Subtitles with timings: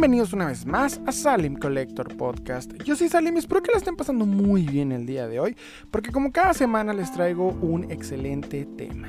[0.00, 2.72] Bienvenidos una vez más a Salim Collector Podcast.
[2.84, 5.54] Yo soy Salim y espero que la estén pasando muy bien el día de hoy,
[5.90, 9.08] porque como cada semana les traigo un excelente tema.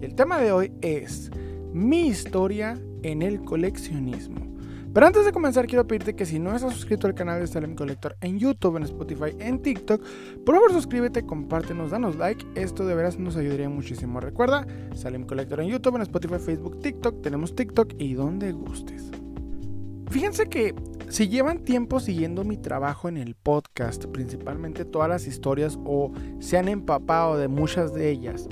[0.00, 1.30] El tema de hoy es
[1.74, 4.56] mi historia en el coleccionismo.
[4.94, 7.74] Pero antes de comenzar quiero pedirte que si no estás suscrito al canal de Salem
[7.74, 10.02] Collector en YouTube, en Spotify, en TikTok,
[10.46, 14.20] por favor suscríbete, compártenos, danos like, esto de veras nos ayudaría muchísimo.
[14.20, 19.17] Recuerda, Salem Collector en YouTube, en Spotify, Facebook, TikTok, tenemos TikTok y donde gustes.
[20.10, 20.74] Fíjense que
[21.08, 26.58] si llevan tiempo siguiendo mi trabajo en el podcast, principalmente todas las historias o se
[26.58, 28.48] han empapado de muchas de ellas,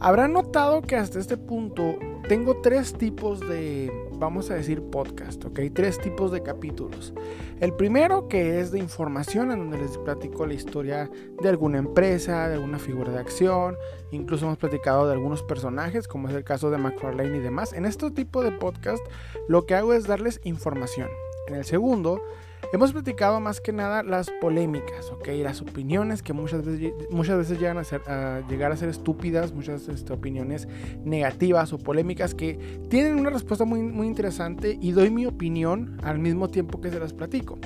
[0.00, 1.96] habrán notado que hasta este punto
[2.28, 3.90] tengo tres tipos de,
[4.20, 5.58] vamos a decir, podcast, ¿ok?
[5.74, 7.14] Tres tipos de capítulos.
[7.58, 11.10] El primero que es de información, en donde les platico la historia
[11.42, 13.76] de alguna empresa, de alguna figura de acción,
[14.12, 17.72] incluso hemos platicado de algunos personajes, como es el caso de McFarlane y demás.
[17.72, 19.04] En este tipo de podcast,
[19.48, 21.08] lo que hago es darles información.
[21.48, 22.22] En el segundo,
[22.72, 25.28] Hemos platicado más que nada las polémicas, ¿ok?
[25.42, 29.52] Las opiniones que muchas veces, muchas veces llegan a, ser, a llegar a ser estúpidas,
[29.52, 30.68] muchas este, opiniones
[31.04, 36.18] negativas o polémicas que tienen una respuesta muy, muy interesante y doy mi opinión al
[36.18, 37.58] mismo tiempo que se las platico.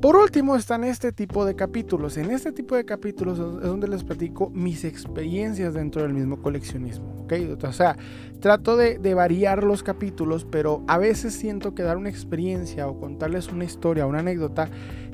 [0.00, 2.18] Por último están este tipo de capítulos.
[2.18, 7.22] En este tipo de capítulos es donde les platico mis experiencias dentro del mismo coleccionismo.
[7.22, 7.56] ¿okay?
[7.62, 7.96] O sea,
[8.40, 13.00] trato de, de, variar los capítulos, pero a veces siento que dar una experiencia o
[13.00, 14.68] contarles una historia, una anécdota,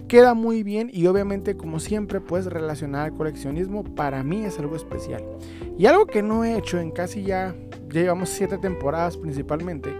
[0.08, 4.74] queda muy bien y obviamente como siempre puedes relacionar al coleccionismo para mí es algo
[4.74, 5.22] especial.
[5.78, 7.54] Y algo que no he hecho en casi ya,
[7.88, 9.94] ya llevamos siete temporadas principalmente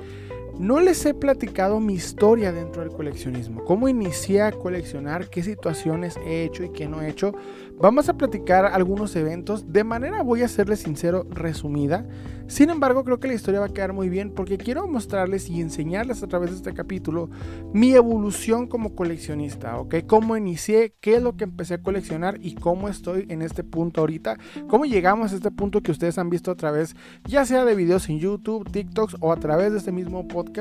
[0.63, 6.17] no les he platicado mi historia dentro del coleccionismo, cómo inicié a coleccionar, qué situaciones
[6.25, 7.33] he hecho y qué no he hecho.
[7.81, 12.07] Vamos a platicar algunos eventos de manera, voy a serles sincero, resumida.
[12.47, 15.61] Sin embargo, creo que la historia va a quedar muy bien porque quiero mostrarles y
[15.61, 17.29] enseñarles a través de este capítulo
[17.73, 19.97] mi evolución como coleccionista, ¿ok?
[20.07, 24.03] Cómo inicié, qué es lo que empecé a coleccionar y cómo estoy en este punto
[24.03, 24.39] ahorita,
[24.69, 26.95] cómo llegamos a este punto que ustedes han visto a través,
[27.25, 30.52] ya sea de videos en YouTube, TikToks o a través de este mismo podcast,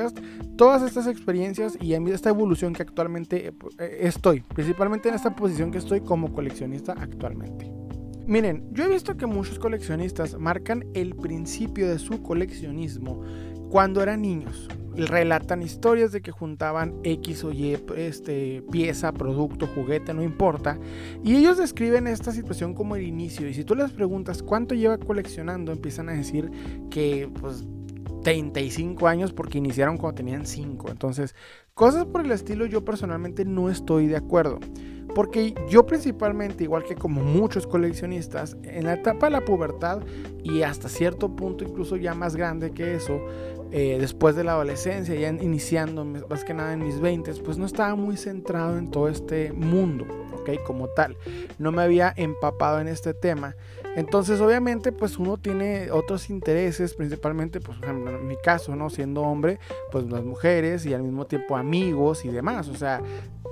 [0.56, 5.78] todas estas experiencias y esta evolución que actualmente eh, estoy, principalmente en esta posición que
[5.78, 7.70] estoy como coleccionista actualmente.
[8.26, 13.20] Miren, yo he visto que muchos coleccionistas marcan el principio de su coleccionismo
[13.68, 14.68] cuando eran niños.
[14.94, 20.78] Relatan historias de que juntaban X o Y este, pieza, producto, juguete, no importa.
[21.24, 23.48] Y ellos describen esta situación como el inicio.
[23.48, 26.50] Y si tú les preguntas cuánto lleva coleccionando, empiezan a decir
[26.90, 27.64] que pues
[28.22, 30.90] 35 años porque iniciaron cuando tenían 5.
[30.90, 31.34] Entonces,
[31.74, 34.58] cosas por el estilo yo personalmente no estoy de acuerdo.
[35.14, 40.00] Porque yo principalmente, igual que como muchos coleccionistas, en la etapa de la pubertad
[40.42, 43.20] y hasta cierto punto incluso ya más grande que eso,
[43.72, 47.66] eh, después de la adolescencia, ya iniciando más que nada en mis 20, pues no
[47.66, 50.62] estaba muy centrado en todo este mundo, ¿ok?
[50.66, 51.16] Como tal.
[51.58, 53.54] No me había empapado en este tema.
[53.94, 58.88] Entonces, obviamente, pues uno tiene otros intereses, principalmente, pues, en mi caso, ¿no?
[58.88, 59.58] Siendo hombre,
[59.90, 62.68] pues las mujeres y al mismo tiempo amigos y demás.
[62.68, 63.02] O sea,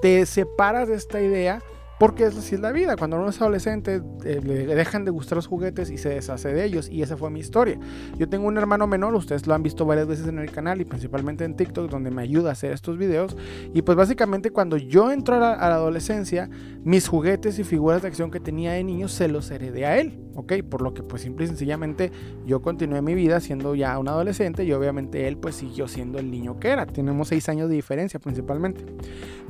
[0.01, 1.63] te separas de esta idea
[2.01, 2.97] porque es así es la vida.
[2.97, 6.65] Cuando uno es adolescente, eh, le dejan de gustar los juguetes y se deshace de
[6.65, 6.89] ellos.
[6.89, 7.79] Y esa fue mi historia.
[8.17, 10.87] Yo tengo un hermano menor, ustedes lo han visto varias veces en el canal y
[10.87, 13.37] principalmente en TikTok, donde me ayuda a hacer estos videos.
[13.75, 16.49] Y pues básicamente cuando yo entro a la, a la adolescencia,
[16.85, 20.25] mis juguetes y figuras de acción que tenía de niño se los heredé a él.
[20.37, 20.55] ¿Ok?
[20.71, 22.13] Por lo que pues simple y sencillamente
[22.47, 26.31] yo continué mi vida siendo ya un adolescente y obviamente él pues siguió siendo el
[26.31, 26.87] niño que era.
[26.87, 28.87] Tenemos seis años de diferencia principalmente.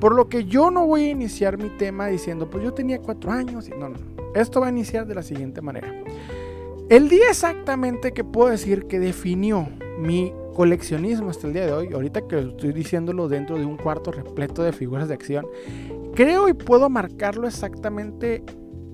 [0.00, 3.30] Por lo que yo no voy a iniciar mi tema diciendo pues yo tenía cuatro
[3.32, 3.98] años y no, no,
[4.34, 5.92] Esto va a iniciar de la siguiente manera.
[6.88, 9.68] El día exactamente que puedo decir que definió
[9.98, 14.10] mi coleccionismo hasta el día de hoy, ahorita que estoy diciéndolo dentro de un cuarto
[14.10, 15.46] repleto de figuras de acción,
[16.14, 18.42] creo y puedo marcarlo exactamente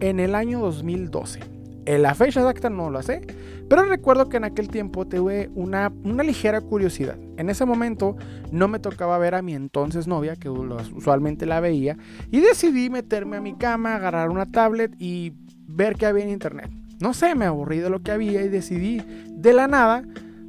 [0.01, 1.56] en el año 2012.
[1.87, 3.23] En la fecha exacta no lo sé,
[3.69, 7.17] pero recuerdo que en aquel tiempo tuve una, una ligera curiosidad.
[7.37, 8.17] En ese momento
[8.51, 11.97] no me tocaba ver a mi entonces novia, que usualmente la veía,
[12.33, 15.33] y decidí meterme a mi cama, agarrar una tablet y
[15.69, 16.71] ver qué había en internet.
[17.01, 20.03] No sé, me aburrí de lo que había y decidí de la nada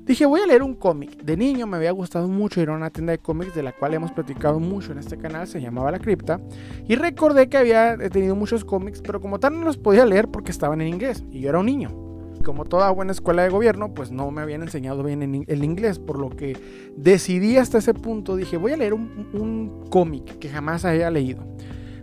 [0.07, 1.21] Dije, voy a leer un cómic.
[1.21, 3.94] De niño me había gustado mucho ir a una tienda de cómics de la cual
[3.94, 6.39] hemos platicado mucho en este canal, se llamaba La Cripta.
[6.88, 10.51] Y recordé que había tenido muchos cómics, pero como tal no los podía leer porque
[10.51, 11.89] estaban en inglés y yo era un niño.
[12.45, 16.19] Como toda buena escuela de gobierno, pues no me habían enseñado bien el inglés, por
[16.19, 16.57] lo que
[16.95, 21.44] decidí hasta ese punto, dije, voy a leer un, un cómic que jamás haya leído.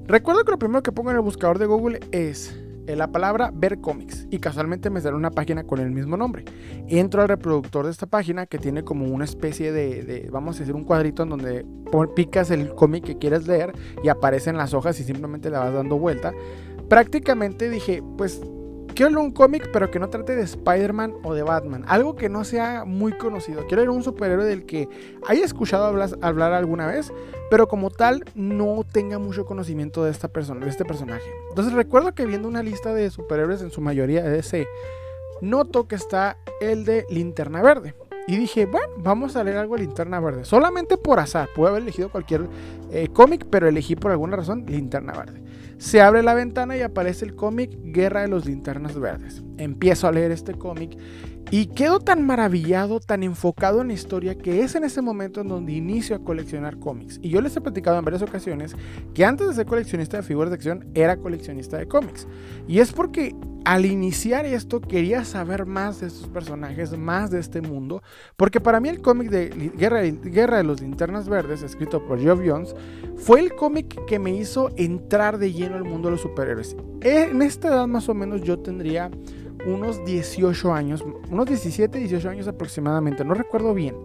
[0.06, 2.54] Recuerdo que lo primero que pongo en el buscador de Google es
[2.86, 6.44] la palabra ver cómics y casualmente me sale una página con el mismo nombre.
[6.88, 10.74] Entro al reproductor de esta página que tiene como una especie de, vamos a decir,
[10.74, 11.66] un cuadrito en donde
[12.14, 13.72] picas el cómic que quieres leer
[14.02, 16.32] y aparecen las hojas y simplemente le vas dando vuelta.
[16.88, 18.42] Prácticamente dije, pues
[18.94, 21.84] Quiero leer un cómic, pero que no trate de Spider-Man o de Batman.
[21.88, 23.66] Algo que no sea muy conocido.
[23.66, 24.88] Quiero leer un superhéroe del que
[25.26, 27.12] haya escuchado hablar, alguna vez,
[27.50, 31.28] pero como tal no tenga mucho conocimiento de esta persona, de este personaje.
[31.48, 34.68] Entonces recuerdo que viendo una lista de superhéroes en su mayoría DC,
[35.40, 37.96] noto que está el de Linterna Verde.
[38.28, 40.44] Y dije, bueno, vamos a leer algo de Linterna Verde.
[40.44, 41.48] Solamente por azar.
[41.52, 42.46] Pude haber elegido cualquier
[42.92, 45.42] eh, cómic, pero elegí por alguna razón Linterna Verde.
[45.78, 49.42] Se abre la ventana y aparece el cómic Guerra de los Linternas Verdes.
[49.58, 50.96] Empiezo a leer este cómic
[51.50, 55.48] y quedo tan maravillado, tan enfocado en la historia que es en ese momento en
[55.48, 57.20] donde inicio a coleccionar cómics.
[57.22, 58.74] Y yo les he platicado en varias ocasiones
[59.14, 62.26] que antes de ser coleccionista de figuras de acción era coleccionista de cómics.
[62.66, 67.62] Y es porque al iniciar esto quería saber más de estos personajes, más de este
[67.62, 68.02] mundo,
[68.36, 72.40] porque para mí el cómic de Guerra, Guerra, de los Linternas Verdes, escrito por Geoff
[72.44, 72.74] Jones,
[73.16, 76.76] fue el cómic que me hizo entrar de lleno al mundo de los superhéroes.
[77.00, 79.10] En esta edad más o menos yo tendría
[79.66, 83.96] unos 18 años, unos 17, 18 años aproximadamente, no recuerdo bien,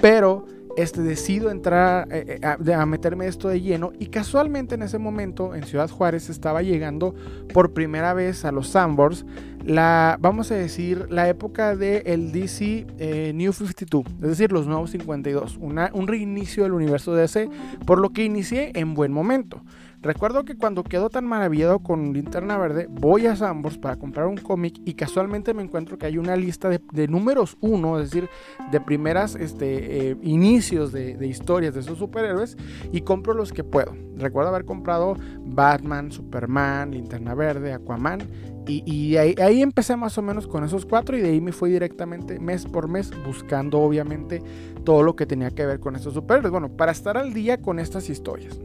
[0.00, 4.96] pero este, decido entrar eh, eh, a, meterme esto de lleno y casualmente en ese
[4.96, 7.14] momento en Ciudad Juárez estaba llegando
[7.52, 9.26] por primera vez a los Sambors
[9.64, 14.66] la, vamos a decir, la época del el DC eh, New 52, es decir, los
[14.66, 17.48] nuevos 52, un reinicio del universo DC,
[17.86, 19.62] por lo que inicié en buen momento.
[20.02, 24.36] Recuerdo que cuando quedo tan maravillado con Linterna Verde, voy a Sambors para comprar un
[24.36, 28.28] cómic y casualmente me encuentro que hay una lista de, números uno, es decir,
[28.72, 32.56] de primeras este, eh, inicios de, de, historias de esos superhéroes
[32.90, 33.94] y compro los que puedo.
[34.16, 38.22] Recuerdo haber comprado Batman, Superman, Linterna Verde, Aquaman
[38.66, 41.70] y, ahí, ahí, empecé más o menos con esos cuatro y de ahí me fui
[41.70, 44.42] directamente mes por mes buscando obviamente
[44.84, 46.50] todo lo que tenía que ver con estos superhéroes.
[46.50, 48.60] Bueno, para estar al día con estas historias.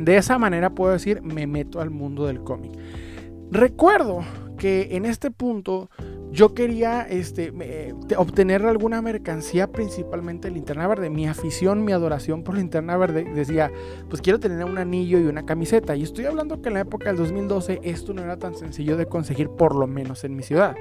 [0.00, 2.72] De esa manera puedo decir, me meto al mundo del cómic.
[3.50, 4.24] Recuerdo
[4.60, 5.88] que en este punto
[6.32, 7.52] yo quería este,
[8.16, 11.10] obtener alguna mercancía, principalmente linterna verde.
[11.10, 13.72] Mi afición, mi adoración por linterna verde decía,
[14.08, 15.96] pues quiero tener un anillo y una camiseta.
[15.96, 19.06] Y estoy hablando que en la época del 2012 esto no era tan sencillo de
[19.06, 20.76] conseguir, por lo menos en mi ciudad.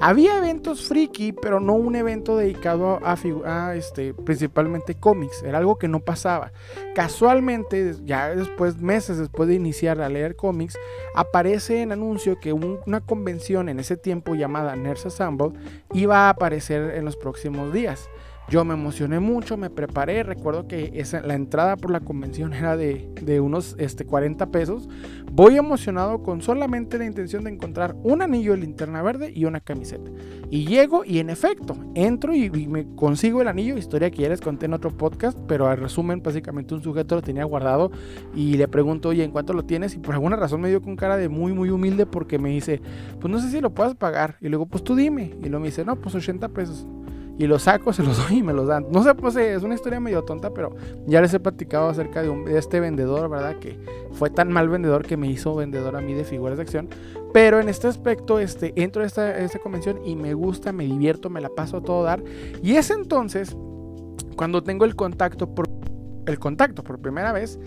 [0.00, 5.42] Había eventos friki, pero no un evento dedicado a, este, principalmente cómics.
[5.42, 6.52] Era algo que no pasaba.
[6.94, 10.78] Casualmente, ya después, meses después de iniciar a leer cómics,
[11.14, 13.23] aparece en anuncio que una convención
[13.68, 15.52] en ese tiempo llamada Nerds Assemble
[15.92, 18.08] iba a aparecer en los próximos días.
[18.50, 20.22] Yo me emocioné mucho, me preparé.
[20.22, 24.88] Recuerdo que la entrada por la convención era de, unos este, 40 pesos.
[25.32, 29.60] Voy emocionado con solamente la intención de encontrar un anillo de linterna verde y una
[29.60, 30.10] camiseta.
[30.50, 33.78] Y llego y en efecto, entro y, me consigo el anillo.
[33.78, 37.22] Historia que ya les conté en otro podcast, pero al resumen, básicamente un sujeto lo
[37.22, 37.90] tenía guardado
[38.34, 39.94] y le pregunto, oye, ¿en cuánto lo tienes?
[39.94, 42.82] Y por alguna razón me dio con cara de muy, muy humilde porque me dice,
[43.20, 44.36] pues no sé si lo puedas pagar.
[44.42, 45.34] Y luego, pues tú dime.
[45.40, 46.86] Y luego me dice, no, pues 80 pesos
[47.38, 48.86] y los saco, se los doy y me los dan.
[48.90, 50.74] No sé, pues es una historia medio tonta, pero
[51.06, 53.56] ya les he platicado acerca de, este vendedor, ¿verdad?
[53.58, 53.78] Que
[54.12, 56.88] fue tan mal vendedor que me hizo vendedor a mí de figuras de acción.
[57.32, 61.30] Pero en este aspecto, este, entro a esta, esta convención y me gusta, me divierto,
[61.30, 62.22] me la paso a todo dar.
[62.62, 63.56] Y es entonces
[64.36, 65.68] cuando tengo el contacto por,
[66.26, 67.58] el contacto por primera vez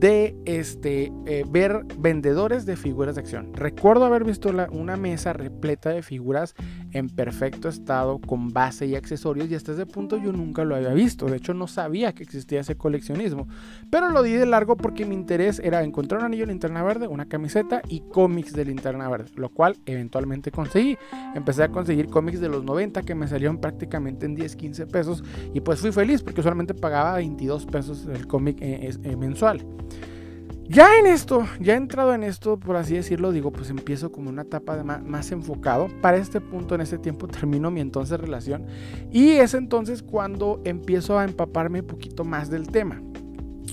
[0.00, 3.52] de este, eh, ver vendedores de figuras de acción.
[3.52, 6.54] Recuerdo haber visto una mesa repleta de figuras
[6.92, 10.94] en perfecto estado, con base y accesorios, y hasta ese punto yo nunca lo había
[10.94, 11.26] visto.
[11.26, 13.46] De hecho, no sabía que existía ese coleccionismo.
[13.90, 17.06] Pero lo di de largo porque mi interés era encontrar un anillo de linterna verde,
[17.06, 20.96] una camiseta y cómics de linterna verde, lo cual eventualmente conseguí.
[21.34, 25.22] Empecé a conseguir cómics de los 90 que me salieron prácticamente en 10, 15 pesos,
[25.52, 29.62] y pues fui feliz porque solamente pagaba 22 pesos el cómic eh, eh, mensual.
[30.72, 34.42] Ya en esto, ya entrado en esto, por así decirlo, digo, pues empiezo como una
[34.42, 35.88] etapa de más, enfocado.
[36.00, 38.66] Para este punto, en este tiempo, termino mi entonces relación.
[39.10, 43.02] Y es entonces cuando empiezo a empaparme un poquito más del tema.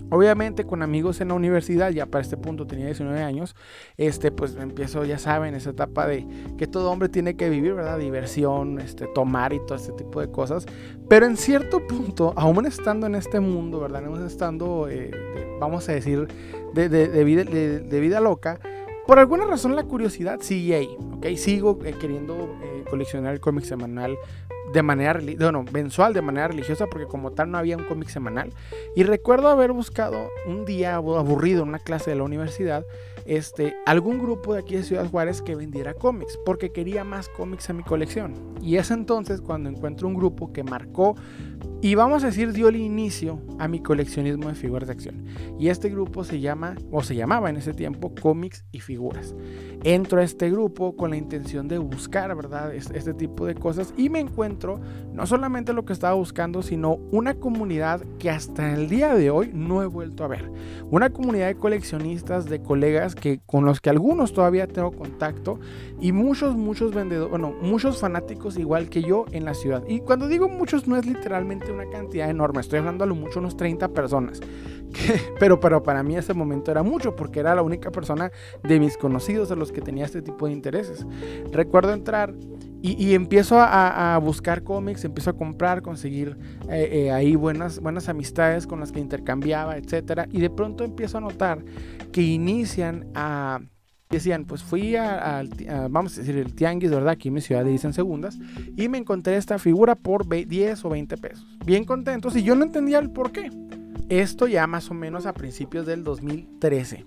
[0.09, 3.55] Obviamente con amigos en la universidad, ya para este punto tenía 19 años,
[3.97, 6.25] este pues empiezo, ya saben, esa etapa de
[6.57, 7.99] que todo hombre tiene que vivir, ¿verdad?
[7.99, 10.65] Diversión, este, tomar y todo este tipo de cosas.
[11.09, 14.05] Pero en cierto punto, aún estando en este mundo, ¿verdad?
[14.05, 15.11] Aún estando, eh,
[15.59, 16.27] vamos a decir,
[16.73, 18.59] de, de, vida, de, vida, loca,
[19.05, 21.27] por alguna razón la curiosidad sigue ahí, ¿ok?
[21.35, 24.17] Sigo eh, queriendo eh, coleccionar el cómic semanal
[24.77, 28.53] de manera, bueno, mensual, de manera religiosa, porque como tal no había un cómic semanal.
[28.95, 32.85] Y recuerdo haber buscado un día aburrido en una clase de la universidad,
[33.25, 37.67] este, algún grupo de aquí de Ciudad Juárez que vendiera cómics, porque quería más cómics
[37.71, 38.35] en mi colección.
[38.61, 41.15] Y es entonces cuando encuentro un grupo que marcó
[41.79, 45.25] y vamos a decir dio el inicio a mi coleccionismo de figuras de acción.
[45.59, 49.35] Y este grupo se llama, o se llamaba en ese tiempo, cómics y figuras.
[49.83, 52.73] Entro a este grupo con la intención de buscar, ¿verdad?
[52.73, 54.79] Este tipo de cosas y me encuentro
[55.13, 59.51] no solamente lo que estaba buscando, sino una comunidad que hasta el día de hoy
[59.53, 60.51] no he vuelto a ver.
[60.89, 65.59] Una comunidad de coleccionistas, de colegas que, con los que algunos todavía tengo contacto
[66.01, 69.83] y muchos, muchos vendedores, bueno, muchos fanáticos igual que yo en la ciudad.
[69.87, 73.39] Y cuando digo muchos no es literalmente una cantidad enorme, estoy hablando a lo mucho
[73.39, 74.39] unos 30 personas.
[75.39, 78.31] pero, pero para mí ese momento era mucho porque era la única persona
[78.63, 81.05] de mis conocidos a los que tenía este tipo de intereses.
[81.51, 82.33] Recuerdo entrar
[82.81, 86.37] y, empiezo a, buscar cómics, empiezo a comprar, conseguir
[86.69, 90.27] eh, eh, ahí buenas, buenas amistades con las que intercambiaba, etc.
[90.31, 91.65] Y de pronto empiezo a notar
[92.11, 93.61] que inician a
[94.09, 95.43] decían, pues fui a,
[95.89, 97.09] vamos a decir, el tianguis, ¿verdad?
[97.09, 98.37] Aquí en mi ciudad dicen segundas,
[98.75, 101.45] y me encontré esta figura por 10 o 20 pesos.
[101.65, 103.51] Bien contentos, y yo no entendía el por qué.
[104.09, 107.05] Esto ya más o menos a principios del 2013.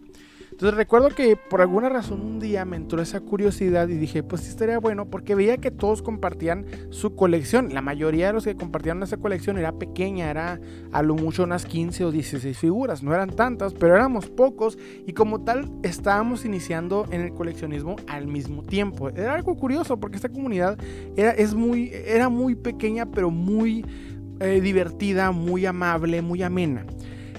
[0.61, 4.43] Entonces recuerdo que por alguna razón un día me entró esa curiosidad y dije, pues
[4.43, 7.73] sí estaría bueno porque veía que todos compartían su colección.
[7.73, 10.61] La mayoría de los que compartían esa colección era pequeña, era
[10.93, 13.03] a lo mucho unas 15 o 16 figuras.
[13.03, 14.77] No eran tantas, pero éramos pocos
[15.07, 19.09] y como tal estábamos iniciando en el coleccionismo al mismo tiempo.
[19.09, 20.77] Era algo curioso porque esta comunidad
[21.17, 23.83] era, es muy, era muy pequeña pero muy
[24.41, 26.85] eh, divertida, muy amable, muy amena.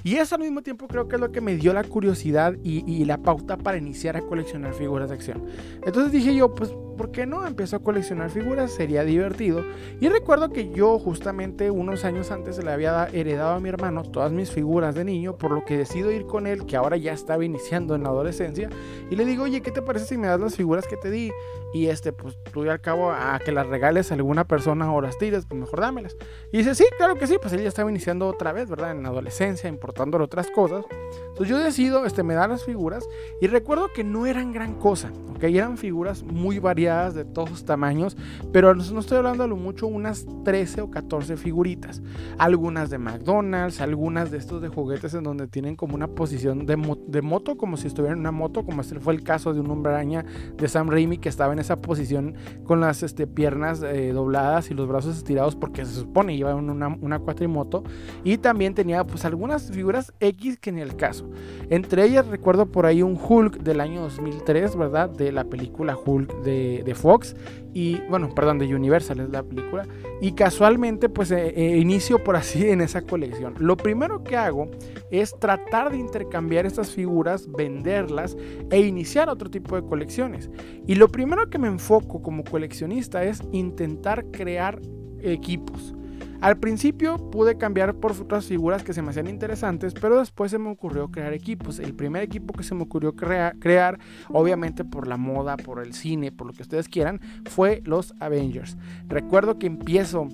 [0.03, 3.01] Y eso al mismo tiempo creo que es lo que me dio la curiosidad y,
[3.05, 5.43] la pauta para iniciar a coleccionar figuras de acción.
[5.83, 7.47] Entonces dije yo, pues ¿por qué no?
[7.47, 9.63] Empezó a coleccionar figuras, sería divertido.
[9.99, 14.31] Y recuerdo que yo justamente unos años antes le había heredado a mi hermano todas
[14.31, 17.43] mis figuras de niño, por lo que decido ir con él, que ahora ya estaba
[17.43, 18.69] iniciando en la adolescencia,
[19.09, 21.31] y le digo, oye, ¿qué te parece si me das las figuras que te di?
[21.73, 25.17] Y este, pues tú al cabo a que las regales a alguna persona o las
[25.17, 26.15] tires, pues mejor dámelas.
[26.51, 28.91] Y dice, sí, claro que sí, pues él ya estaba iniciando otra vez, ¿verdad?
[28.91, 30.85] En la adolescencia, importándole otras cosas.
[31.29, 33.07] Entonces yo decido, este, me da las figuras
[33.39, 35.43] y recuerdo que no eran gran cosa, ¿ok?
[35.43, 38.17] Eran figuras muy variadas de todos tamaños,
[38.51, 42.01] pero no estoy hablando a lo mucho unas 13 o 14 figuritas.
[42.37, 46.75] Algunas de McDonald's, algunas de estos de juguetes en donde tienen como una posición de,
[47.21, 49.93] moto, como si estuvieran en una moto, como este fue el caso de un hombre
[49.93, 50.25] araña
[50.57, 54.73] de Sam Raimi que estaba en esa posición con las este, piernas eh, dobladas y
[54.73, 57.83] los brazos estirados porque se supone en una, una cuatrimoto.
[58.23, 61.29] Y también tenía pues algunas figuras X que en el caso.
[61.69, 65.09] Entre ellas recuerdo por ahí un Hulk del año 2003, ¿verdad?
[65.09, 67.35] De la película Hulk de de, Fox
[67.73, 69.87] y bueno, perdón, de Universal es la película
[70.19, 73.55] y casualmente pues eh, eh, inicio por así en esa colección.
[73.59, 74.69] Lo primero que hago
[75.09, 78.35] es tratar de intercambiar estas figuras, venderlas
[78.69, 80.49] e iniciar otro tipo de colecciones.
[80.87, 84.81] Y lo primero que me enfoco como coleccionista es intentar crear
[85.21, 85.93] equipos.
[86.41, 90.57] Al principio pude cambiar por otras figuras que se me hacían interesantes, pero después se
[90.57, 91.77] me ocurrió crear equipos.
[91.77, 96.31] El primer equipo que se me ocurrió crear, obviamente por la moda, por el cine,
[96.31, 98.75] por lo que ustedes quieran, fue los Avengers.
[99.07, 100.27] Recuerdo que empiezo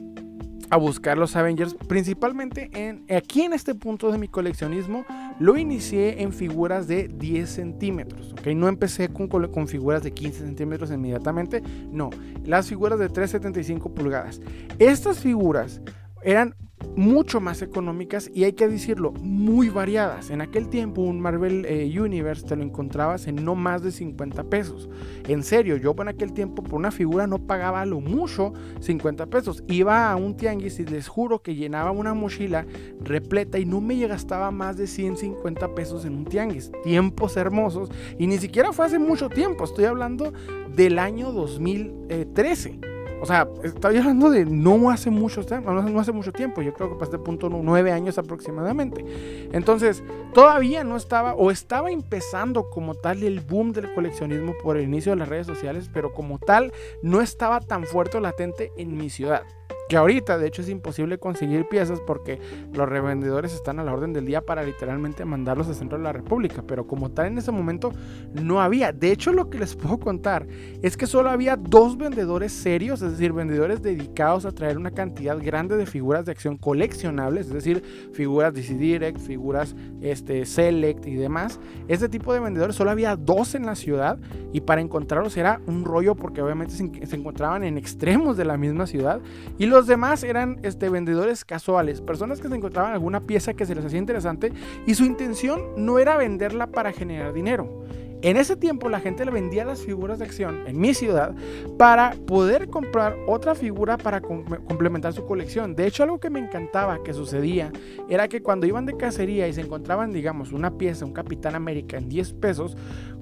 [0.70, 5.06] a buscar los Avengers, principalmente en, aquí en este punto de mi coleccionismo,
[5.40, 8.48] lo inicié en figuras de 10 centímetros, ¿ok?
[8.48, 12.10] No empecé con, con figuras de 15 centímetros inmediatamente, no,
[12.44, 14.42] las figuras de 3,75 pulgadas.
[14.80, 15.82] Estas figuras
[16.22, 16.56] eran
[16.96, 20.30] mucho más económicas y hay que decirlo, muy variadas.
[20.30, 24.44] En aquel tiempo un Marvel eh, Universe te lo encontrabas en no más de 50
[24.46, 24.90] pesos.
[25.28, 29.64] En serio, yo en aquel tiempo por una figura no pagaba lo mucho 50 pesos.
[29.68, 32.66] Iba a un tianguis y les juro que llenaba una mochila
[33.04, 36.72] repleta y no me gastaba más de 150 pesos en un tianguis.
[36.84, 40.34] Tiempos hermosos y ni siquiera fue hace mucho tiempo, estoy hablando
[40.76, 42.97] del año 2013.
[43.20, 47.04] O sea, estoy hablando de no hace mucho, no hace mucho tiempo, yo creo que
[47.04, 49.04] este punto nueve años aproximadamente.
[49.52, 54.84] Entonces, todavía no estaba, o estaba empezando como tal el boom del coleccionismo por el
[54.84, 56.72] inicio de las redes sociales, pero como tal
[57.02, 59.44] no estaba tan fuerte o latente en mi ciudad.
[59.90, 62.40] Que ahorita, de hecho, es imposible conseguir piezas porque
[62.74, 66.12] los revendedores están a la orden del día para literalmente mandarlos al centro de la
[66.12, 66.64] República.
[66.68, 67.92] Pero como tal, en ese momento
[68.34, 68.92] no había.
[68.92, 70.48] De hecho, lo que les puedo contar
[70.82, 75.38] es que solo había dos vendedores serios, es decir, vendedores dedicados a traer una cantidad
[75.42, 81.16] grande de figuras de acción coleccionables, es decir, figuras DC Direct, figuras este, Select y
[81.16, 81.60] demás.
[81.88, 84.18] Este tipo de vendedores solo había dos en la ciudad
[84.52, 88.58] y para encontrarlos era un rollo porque obviamente se, se encontraban en extremos de la
[88.58, 89.22] misma ciudad.
[89.58, 93.64] Y los los demás eran este, vendedores casuales, personas que se encontraban alguna pieza que
[93.64, 94.52] se les hacía interesante
[94.88, 97.86] y su intención no era venderla para generar dinero.
[98.24, 101.36] En ese tiempo la gente le vendía las figuras de acción en mi ciudad
[101.78, 105.76] para poder comprar otra figura para complementar su colección.
[105.76, 107.72] De hecho, algo que me encantaba que sucedía
[108.10, 111.98] era que cuando iban de cacería y se encontraban, digamos, una pieza, un Capitán América
[111.98, 112.76] en 10 pesos,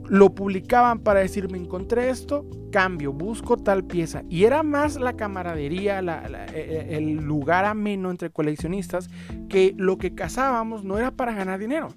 [0.08, 4.24] lo publicaban para decir, me encontré esto, cambio, busco tal pieza.
[4.30, 9.10] Y era más la camaradería, e, e, el lugar ameno entre coleccionistas,
[9.50, 11.90] que lo que cazábamos no era para ganar dinero.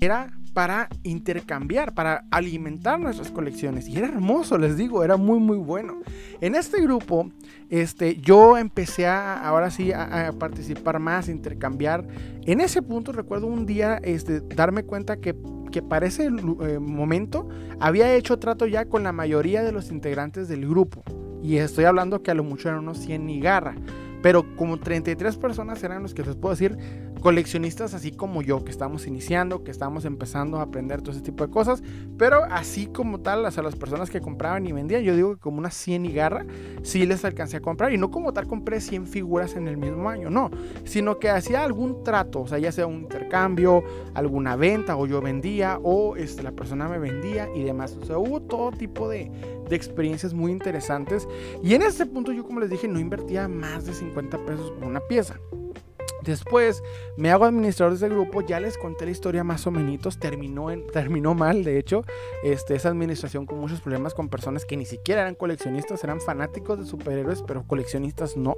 [0.00, 3.86] Era para intercambiar, para alimentar nuestras colecciones.
[3.86, 6.00] Y era hermoso, les digo, era muy, muy bueno.
[6.40, 7.30] En este grupo,
[7.70, 12.08] este, yo empecé a, ahora sí, a, participar más, a intercambiar.
[12.44, 15.36] En ese punto recuerdo un día este, darme cuenta que,
[15.70, 17.48] que para ese eh, momento
[17.78, 21.04] había hecho trato ya con la mayoría de los integrantes del grupo.
[21.40, 23.76] Y estoy hablando que a lo mucho eran unos 100 ni garra.
[24.22, 26.76] Pero como 33 personas eran los que les puedo decir,
[27.20, 31.46] coleccionistas así como yo, que estamos iniciando, que estamos empezando a aprender todo ese tipo
[31.46, 31.82] de cosas.
[32.16, 35.40] Pero así como tal, o sea, las personas que compraban y vendían, yo digo que
[35.40, 36.46] como unas 100 y garra,
[36.82, 37.92] sí les alcancé a comprar.
[37.92, 40.50] Y no como tal compré 100 figuras en el mismo año, no.
[40.84, 43.82] Sino que hacía algún trato, o sea, ya sea un intercambio,
[44.14, 47.96] alguna venta, o yo vendía, o este, la persona me vendía y demás.
[48.00, 49.30] O sea, hubo todo tipo de,
[49.68, 51.28] de experiencias muy interesantes.
[51.62, 54.84] Y en este punto yo, como les dije, no invertía más de 50 pesos por
[54.84, 55.38] una pieza.
[56.28, 56.82] Después
[57.16, 60.70] me hago administrador de ese grupo, ya les conté la historia más o menos, terminó,
[60.70, 62.04] en, terminó mal, de hecho,
[62.44, 66.78] este, esa administración con muchos problemas con personas que ni siquiera eran coleccionistas, eran fanáticos
[66.78, 68.56] de superhéroes, pero coleccionistas no.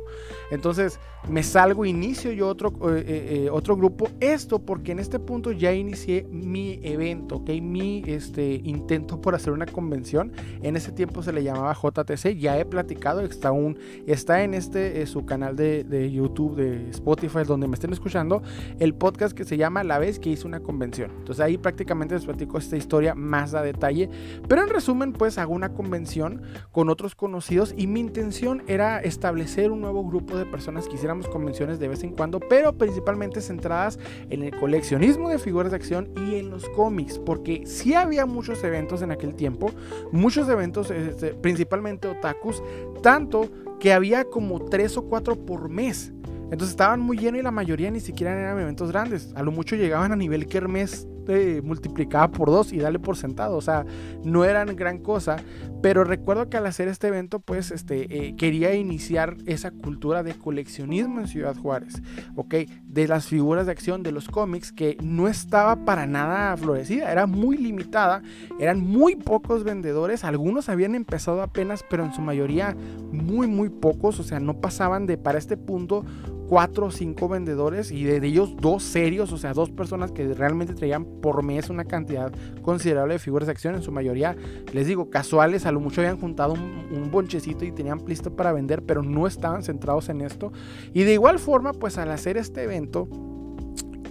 [0.50, 0.98] Entonces
[1.28, 5.52] me salgo, inicio yo otro, eh, eh, eh, otro grupo, esto porque en este punto
[5.52, 7.50] ya inicié mi evento, ¿ok?
[7.62, 12.58] Mi este, intento por hacer una convención, en ese tiempo se le llamaba JTC, ya
[12.58, 17.59] he platicado, está, un, está en este, su canal de, de YouTube, de Spotify, donde
[17.68, 18.42] me estén escuchando,
[18.78, 21.10] el podcast que se llama La vez que hice una convención.
[21.18, 24.08] Entonces ahí prácticamente les platico esta historia más a detalle.
[24.48, 29.70] Pero en resumen, pues hago una convención con otros conocidos y mi intención era establecer
[29.70, 33.98] un nuevo grupo de personas que hiciéramos convenciones de vez en cuando, pero principalmente centradas
[34.28, 38.62] en el coleccionismo de figuras de acción y en los cómics, porque sí había muchos
[38.64, 39.70] eventos en aquel tiempo,
[40.12, 42.62] muchos eventos, este, principalmente otakus,
[43.02, 46.12] tanto que había como tres o cuatro por mes.
[46.50, 49.32] Entonces estaban muy llenos y la mayoría ni siquiera eran eventos grandes.
[49.36, 53.56] A lo mucho llegaban a nivel kermés eh, multiplicada por dos y dale por sentado.
[53.56, 53.84] O sea,
[54.24, 55.36] no eran gran cosa.
[55.80, 60.34] Pero recuerdo que al hacer este evento, pues este, eh, quería iniciar esa cultura de
[60.34, 62.02] coleccionismo en Ciudad Juárez.
[62.34, 62.54] ¿Ok?
[62.84, 67.12] De las figuras de acción, de los cómics, que no estaba para nada florecida.
[67.12, 68.22] Era muy limitada.
[68.58, 70.24] Eran muy pocos vendedores.
[70.24, 72.76] Algunos habían empezado apenas, pero en su mayoría
[73.12, 74.18] muy, muy pocos.
[74.18, 76.04] O sea, no pasaban de para este punto
[76.50, 80.74] cuatro o cinco vendedores y de, ellos dos serios, o sea, dos personas que realmente
[80.74, 82.32] traían por mes una cantidad
[82.62, 84.36] considerable de figuras de acción, en su mayoría,
[84.72, 88.82] les digo, casuales, a lo mucho habían juntado un, bonchecito y tenían listo para vender,
[88.82, 90.52] pero no estaban centrados en esto.
[90.92, 93.06] Y de igual forma, pues al hacer este evento,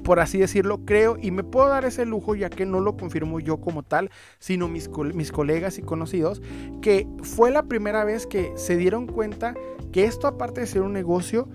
[0.05, 3.41] por así decirlo, creo y me puedo dar ese lujo ya que no lo confirmo
[3.41, 6.41] yo como tal, sino mis, mis colegas y conocidos,
[6.81, 9.55] que fue la primera vez que se dieron cuenta
[9.91, 11.49] que esto aparte de ser un negocio,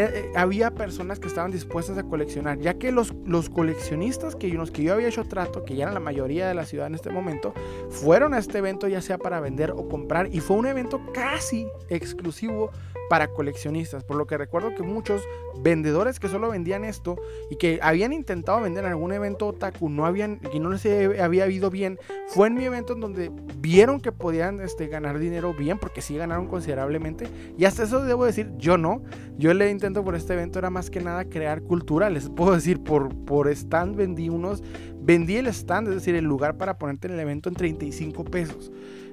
[0.00, 4.70] eh, había personas que estaban dispuestas a coleccionar, ya que los, los coleccionistas que, los
[4.70, 7.10] que yo había hecho trato, que ya eran la mayoría de la ciudad en este
[7.10, 7.52] momento,
[7.90, 11.66] fueron a este evento ya sea para vender o comprar y fue un evento casi
[11.88, 12.70] exclusivo
[13.08, 15.22] para coleccionistas, por lo que recuerdo que muchos
[15.62, 17.16] vendedores que solo vendían esto
[17.50, 20.86] y que habían intentado vender en algún evento otaku, no habían, y no les
[21.20, 25.54] había ido bien, fue en mi evento en donde vieron que podían este, ganar dinero
[25.54, 29.02] bien, porque sí ganaron considerablemente, y hasta eso debo decir, yo no,
[29.36, 32.82] yo le intento por este evento era más que nada crear cultura, les puedo decir,
[32.82, 34.62] por, por stand vendí unos,
[35.00, 38.72] vendí el stand, es decir, el lugar para ponerte en el evento en 35 pesos.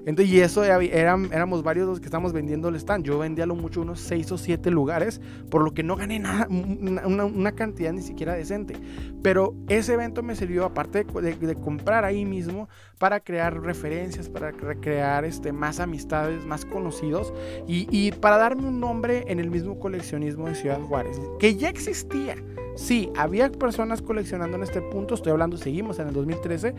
[0.10, 3.06] Entonces, y eso eran, éramos varios los que estamos vendiendo el stand.
[3.06, 6.48] Yo vendía lo mucho unos 6 o 7 lugares, por lo que no gané nada,
[6.50, 8.74] una, cantidad ni siquiera decente.
[9.22, 15.26] Pero ese evento me sirvió, aparte de, comprar ahí mismo, para crear referencias, para crear
[15.26, 17.32] este, más amistades, más conocidos
[17.68, 21.70] y, y para darme un nombre en el mismo coleccionismo de Ciudad Juárez, que ya
[21.70, 22.36] existía.
[22.76, 26.74] Sí, había personas coleccionando en este punto, estoy hablando, seguimos en el 2013,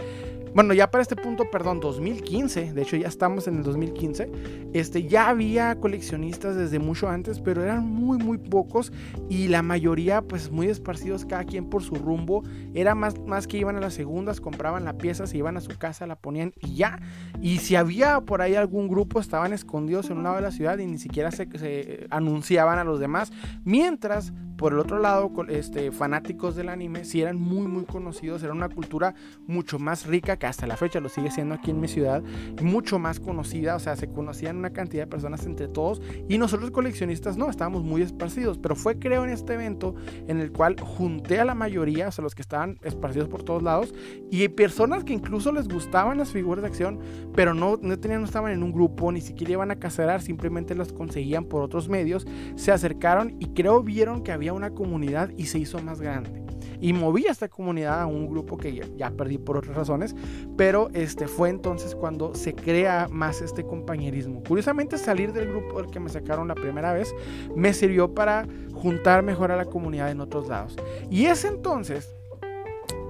[0.54, 4.32] bueno, ya para este punto, perdón, 2015, de hecho ya estamos en el 2015,
[4.72, 8.94] este, ya había coleccionistas desde mucho antes, pero eran muy, muy pocos
[9.28, 12.42] y la mayoría pues muy esparcidos, cada quien por su rumbo.
[12.72, 15.76] Era más, más que iban a las segundas, compraban la pieza, se iban a su
[15.76, 16.98] casa, la ponían y ya.
[17.42, 20.78] Y si había por ahí algún grupo, estaban escondidos en un lado de la ciudad
[20.78, 23.32] y ni siquiera se, se anunciaban a los demás.
[23.64, 28.42] Mientras por el otro lado, este, fanáticos del anime sí eran muy, muy conocidos.
[28.42, 29.14] Era una cultura
[29.46, 32.22] mucho más rica, que hasta la fecha lo sigue siendo aquí en mi ciudad,
[32.60, 33.74] mucho más conocida.
[33.74, 36.02] O sea, se conocían una cantidad de personas entre todos.
[36.28, 38.58] Y nosotros coleccionistas no, estábamos muy esparcidos.
[38.58, 39.94] Pero fue, creo, en este evento
[40.28, 43.62] en el cual junté a la mayoría, o sea, los que estaban esparcidos por todos
[43.62, 43.94] lados,
[44.30, 47.00] y personas que incluso les gustaban las figuras de acción,
[47.34, 50.74] pero no, no, tenían, no estaban en un grupo, ni siquiera iban a cazar, simplemente
[50.74, 52.26] las conseguían por otros medios.
[52.56, 56.42] Se acercaron y creo vieron que había una comunidad y se hizo más grande.
[56.80, 60.14] Y moví esta comunidad a un grupo que ya, perdí por otras razones,
[60.56, 64.42] pero este fue entonces cuando se crea más este compañerismo.
[64.42, 67.14] Curiosamente salir del grupo del que me sacaron la primera vez
[67.54, 70.76] me sirvió para juntar mejor a la comunidad en otros lados.
[71.10, 72.14] Y es entonces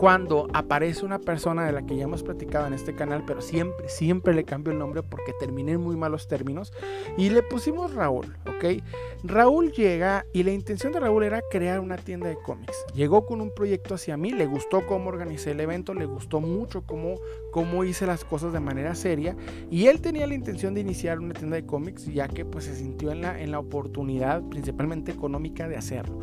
[0.00, 3.86] cuando aparece una persona de la que ya hemos platicado en este canal, pero siempre,
[3.90, 6.72] siempre le cambio el nombre porque terminé en muy malos términos,
[7.18, 8.82] y le pusimos Raúl, ¿ok?
[9.24, 12.82] Raúl llega y la intención de Raúl era crear una tienda de cómics.
[12.94, 16.80] Llegó con un proyecto hacia mí, le gustó cómo organicé el evento, le gustó mucho
[16.86, 17.16] cómo,
[17.52, 19.36] cómo hice las cosas de manera seria,
[19.70, 22.74] y él tenía la intención de iniciar una tienda de cómics, ya que pues se
[22.74, 26.20] sintió en la, en la oportunidad, principalmente económica, de hacerlo.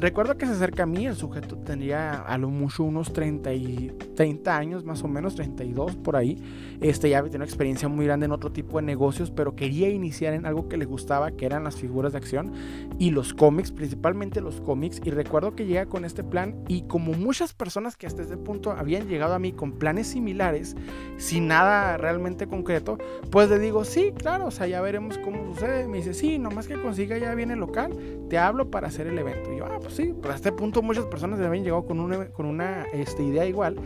[0.00, 3.92] Recuerdo que se acerca a mí, el sujeto tenía a lo mucho unos 30, y,
[4.14, 6.40] 30 años, más o menos 32 por ahí.
[6.80, 10.34] Este ya tenía una experiencia muy grande en otro tipo de negocios, pero quería iniciar
[10.34, 12.52] en algo que le gustaba, que eran las figuras de acción
[13.00, 15.00] y los cómics, principalmente los cómics.
[15.02, 18.70] Y recuerdo que llega con este plan y como muchas personas que hasta ese punto
[18.70, 20.76] habían llegado a mí con planes similares,
[21.16, 22.98] sin nada realmente concreto,
[23.32, 25.88] pues le digo, sí, claro, o sea, ya veremos cómo sucede.
[25.88, 27.90] Me dice, sí, nomás que consiga ya bien el local,
[28.30, 29.52] te hablo para hacer el evento.
[29.52, 32.26] Y yo, ah, pues sí, pero a este punto muchas personas habían llegado con una,
[32.26, 33.76] con una este, idea igual.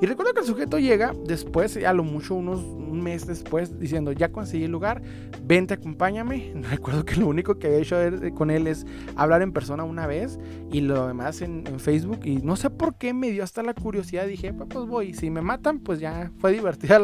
[0.00, 4.12] Y recuerdo que el sujeto llega después, a lo mucho unos un mes después, diciendo,
[4.12, 5.02] ya conseguí el lugar,
[5.42, 6.52] vente, acompáñame.
[6.70, 7.96] Recuerdo que lo único que había hecho
[8.34, 10.38] con él es hablar en persona una vez
[10.70, 12.20] y lo demás en, Facebook.
[12.24, 14.26] Y no sé por qué me dio hasta la curiosidad.
[14.26, 17.00] Dije, pues voy, si me matan, pues ya fue divertida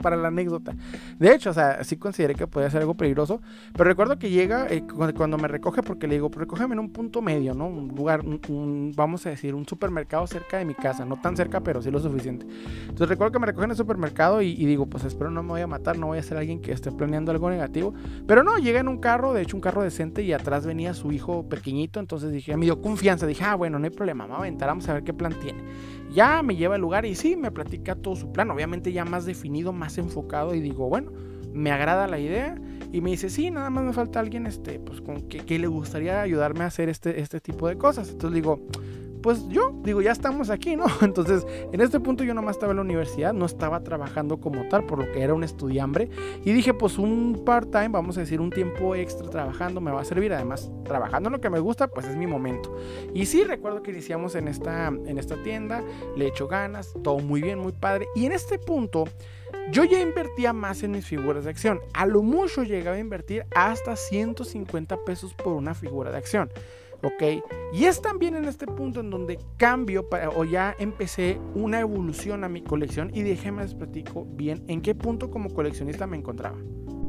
[0.00, 0.74] para la anécdota.
[1.18, 3.40] De hecho, o sea, sí consideré que podía ser algo peligroso.
[3.72, 4.84] Pero recuerdo que llega eh,
[5.16, 7.68] cuando me recoge, porque le digo, pues recógeme en un punto medio, ¿no?
[7.96, 11.06] Un lugar, un, vamos a decir, un supermercado cerca de mi casa.
[11.06, 12.46] No tan cerca, pero sí lo suficiente.
[12.82, 15.62] Entonces recuerdo que me recoge en el supermercado y, digo, pues espero no me voy
[15.62, 17.94] a matar, no voy a ser alguien que esté planeando algo negativo.
[18.26, 21.10] Pero no, llega en un carro, de hecho un carro decente y atrás venía su
[21.10, 21.98] hijo pequeñito.
[22.00, 24.88] Entonces dije, me dio confianza, dije, ah, bueno, no hay problema, vamos a aventar, vamos
[24.90, 25.64] a ver qué plan tiene.
[26.12, 29.24] Ya me lleva al lugar y sí, me platica todo su plan, obviamente ya más
[29.24, 31.12] definido, más enfocado y digo, bueno,
[31.56, 32.56] me agrada la idea
[32.92, 35.66] y me dice, sí, nada más me falta alguien este, pues, con que, que, le
[35.66, 38.10] gustaría ayudarme a hacer este, este tipo de cosas.
[38.10, 38.60] Entonces digo,
[39.26, 40.86] pues yo digo, ya estamos aquí, ¿no?
[41.02, 44.84] Entonces, en este punto yo nomás estaba en la universidad, no estaba trabajando como tal,
[44.84, 46.10] por lo que era un estudiambre.
[46.44, 50.04] Y dije, pues un part-time, vamos a decir, un tiempo extra trabajando me va a
[50.04, 50.32] servir.
[50.32, 52.78] Además, trabajando lo que me gusta, pues es mi momento.
[53.14, 55.82] Y sí, recuerdo que iniciamos en esta, en esta tienda,
[56.16, 58.06] le echo ganas, todo muy bien, muy padre.
[58.14, 59.06] Y en este punto...
[59.72, 61.80] Yo ya invertía más en mis figuras de acción.
[61.92, 66.50] A lo mucho llegaba a invertir hasta 150 pesos por una figura de acción.
[67.02, 67.42] ¿ok?
[67.72, 72.44] Y es también en este punto en donde cambio para, o ya empecé una evolución
[72.44, 76.58] a mi colección y déjenme les platico bien en qué punto como coleccionista me encontraba.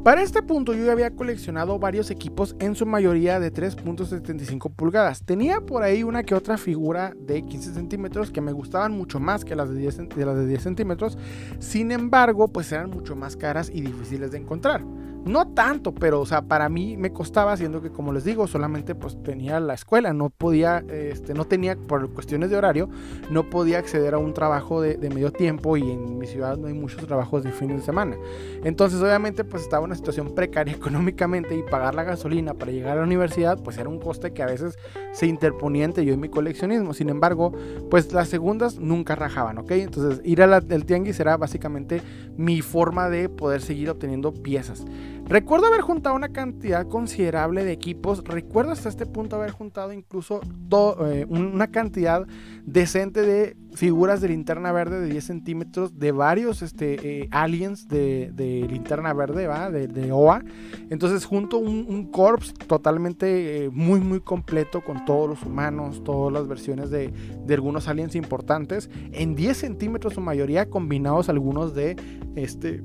[0.04, 5.22] Para este punto yo ya había coleccionado varios equipos, en su mayoría de 3.75 pulgadas.
[5.24, 9.44] Tenía por ahí una que otra figura de 15 centímetros que me gustaban mucho más
[9.44, 11.18] que las de 10, de de 10 centímetros.
[11.58, 14.82] Sin embargo, pues eran mucho más caras y difíciles de encontrar.
[15.24, 18.94] No tanto, pero o sea, para mí me costaba, siendo que como les digo, solamente
[18.94, 22.88] pues tenía la escuela, no podía, este, no tenía, por cuestiones de horario,
[23.30, 26.74] no podía acceder a un trabajo de, medio tiempo y en mi ciudad no hay
[26.74, 28.16] muchos trabajos de fines de semana.
[28.64, 32.92] Entonces obviamente pues estaba en una situación precaria económicamente y pagar la gasolina para llegar
[32.92, 34.78] a la universidad pues era un coste que a veces
[35.12, 36.94] se interponía entre yo y mi coleccionismo.
[36.94, 37.52] Sin embargo,
[37.90, 39.70] pues las segundas nunca rajaban, ¿ok?
[39.72, 42.02] Entonces ir al tianguis era básicamente
[42.36, 44.84] mi forma de poder seguir obteniendo piezas.
[45.28, 48.24] Recuerdo haber juntado una cantidad considerable de equipos.
[48.24, 50.40] Recuerdo hasta este punto haber juntado incluso
[51.04, 52.26] eh, una cantidad
[52.64, 58.32] decente de figuras de linterna verde de 10 centímetros de varios este, eh, aliens de,
[58.70, 59.70] linterna verde, ¿va?
[59.70, 60.42] De, OA.
[60.88, 66.32] Entonces junto un, un corps totalmente eh, muy muy completo con todos los humanos, todas
[66.32, 67.12] las versiones de,
[67.50, 71.96] algunos aliens importantes en 10 centímetros su mayoría combinados algunos de
[72.34, 72.82] este,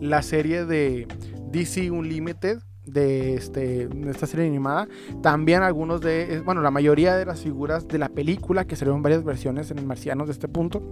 [0.00, 1.08] la serie de
[1.52, 4.88] DC Unlimited de, este, esta serie animada.
[5.22, 9.24] También algunos de, bueno, la mayoría de las figuras de la película, que salieron varias
[9.24, 10.82] versiones en el Marciano de este punto.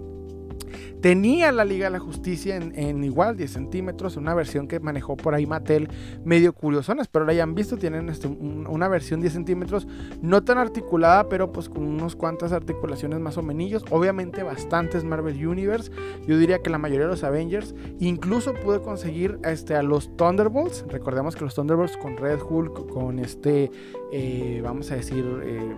[1.01, 5.33] Tenía la Liga de la Justicia en, igual 10 centímetros, una versión que manejó por
[5.33, 5.89] ahí Mattel,
[6.25, 9.87] medio curiosonas, pero la hayan visto, tienen este, una versión 10 centímetros,
[10.21, 13.51] no tan articulada, pero pues con unos cuantas articulaciones más o menos.
[13.89, 15.91] Obviamente bastantes Marvel Universe,
[16.27, 20.85] yo diría que la mayoría de los Avengers, incluso pude conseguir este, a los Thunderbolts,
[20.87, 23.71] recordemos que los Thunderbolts con Red Hulk, con este,
[24.11, 25.25] eh, vamos a decir...
[25.43, 25.75] Eh,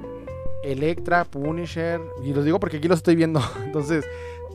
[0.64, 3.42] Electra, Punisher, y los digo porque aquí los estoy viendo.
[3.66, 4.06] Entonces,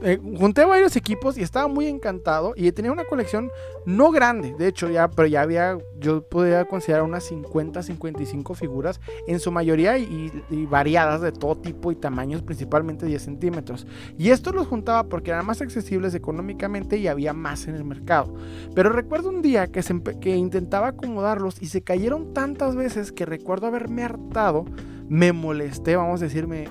[0.03, 3.51] eh, junté varios equipos y estaba muy encantado y tenía una colección
[3.85, 9.01] no grande, de hecho ya, pero ya había, yo podía considerar unas 50, 55 figuras,
[9.27, 10.31] en su mayoría y,
[10.71, 13.87] variadas de todo tipo y tamaños, principalmente 10 centímetros.
[14.19, 18.35] Y esto los juntaba porque eran más accesibles económicamente y había más en el mercado.
[18.75, 19.83] Pero recuerdo un día que,
[20.21, 24.67] que intentaba acomodarlos y se cayeron tantas veces que recuerdo haberme hartado
[25.09, 26.65] me molesté, vamos a decir, me,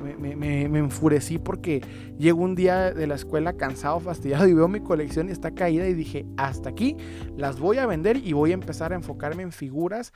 [0.79, 1.81] enfurecí porque
[2.17, 5.87] llego un día de la escuela cansado, fastidiado y veo mi colección y está caída
[5.87, 6.95] y dije, hasta aquí
[7.35, 10.13] las voy a vender y voy a empezar a enfocarme en figuras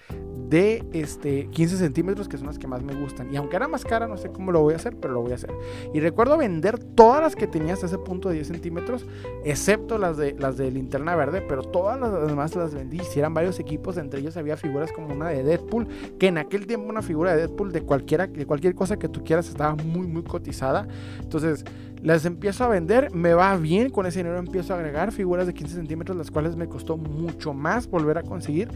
[0.49, 3.33] de este, 15 centímetros que son las que más me gustan.
[3.33, 5.31] Y aunque era más cara, no sé cómo lo voy a hacer, pero lo voy
[5.31, 5.51] a hacer.
[5.93, 9.05] Y recuerdo vender todas las que tenía hasta ese punto de 10 centímetros,
[9.45, 12.97] excepto las de, las de linterna verde, pero todas las demás las vendí.
[12.97, 15.87] Hicieran varios equipos, entre ellos había figuras como una de Deadpool,
[16.19, 18.10] que en aquel tiempo una figura de Deadpool de cualquier
[18.45, 20.87] cualquier cosa que tú quieras estaba muy, muy cotizada.
[21.21, 21.63] Entonces,
[22.01, 25.53] las empiezo a vender, me va bien, con ese dinero empiezo a agregar figuras de
[25.53, 28.69] 15 centímetros, las cuales me costó mucho más volver a conseguir.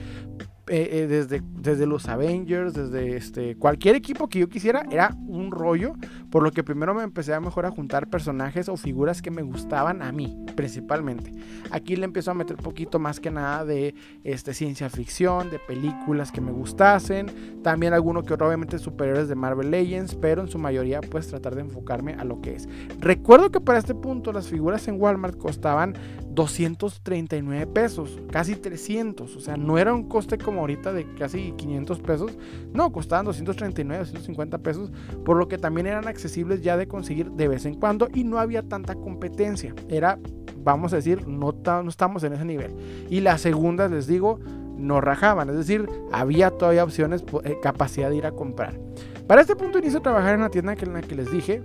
[0.68, 5.52] Eh, eh, desde, desde los Avengers, desde este, cualquier equipo que yo quisiera, era un
[5.52, 5.94] rollo.
[6.36, 9.42] Por lo que primero me empecé a mejor a juntar personajes o figuras que me
[9.42, 11.32] gustaban a mí, principalmente.
[11.72, 13.96] Aquí le empiezo a meter poquito más que nada de
[14.26, 17.62] este, ciencia ficción, de películas que me gustasen.
[17.64, 21.62] También alguno que obviamente superiores de Marvel Legends, pero en su mayoría pues tratar de
[21.62, 22.68] enfocarme a lo que es.
[23.00, 25.94] Recuerdo que para este punto las figuras en Walmart costaban
[26.34, 29.34] 239 pesos, casi 300.
[29.34, 32.38] O sea, no era un coste como ahorita de casi 500 pesos.
[32.74, 34.92] No, costaban 239, 250 pesos,
[35.24, 36.25] por lo que también eran accesibles
[36.62, 39.74] ya de conseguir de vez en cuando y no había tanta competencia.
[39.90, 40.20] Era,
[40.64, 42.76] vamos a decir, no, no estamos en ese nivel.
[43.10, 44.40] Y las segundas, les digo,
[44.78, 48.80] no rajaban, es decir, había todavía opciones, eh, capacidad de ir a comprar.
[49.28, 51.64] Para este punto inicio a trabajar en la tienda en la que les dije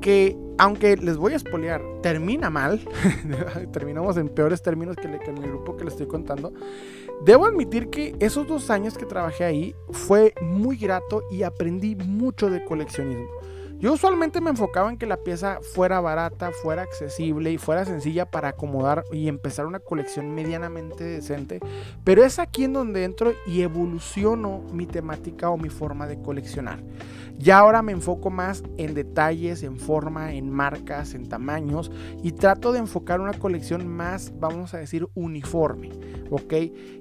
[0.00, 2.80] que aunque les voy a espolear, termina mal,
[3.72, 6.52] terminamos en peores términos que, en el grupo que les estoy contando,
[7.24, 12.50] debo admitir que esos dos años que trabajé ahí fue muy grato y aprendí mucho
[12.50, 13.28] de coleccionismo.
[13.80, 18.30] Yo usualmente me enfocaba en que la pieza fuera barata, fuera accesible y fuera sencilla
[18.30, 21.60] para acomodar y empezar una colección medianamente decente,
[22.04, 26.82] pero es aquí en donde entro y evoluciono mi temática o mi forma de coleccionar.
[27.38, 31.90] Ya ahora me enfoco más en detalles, en forma, en marcas, en tamaños
[32.22, 35.88] y trato de enfocar una colección más, vamos a decir, uniforme.
[36.30, 36.52] ¿Ok?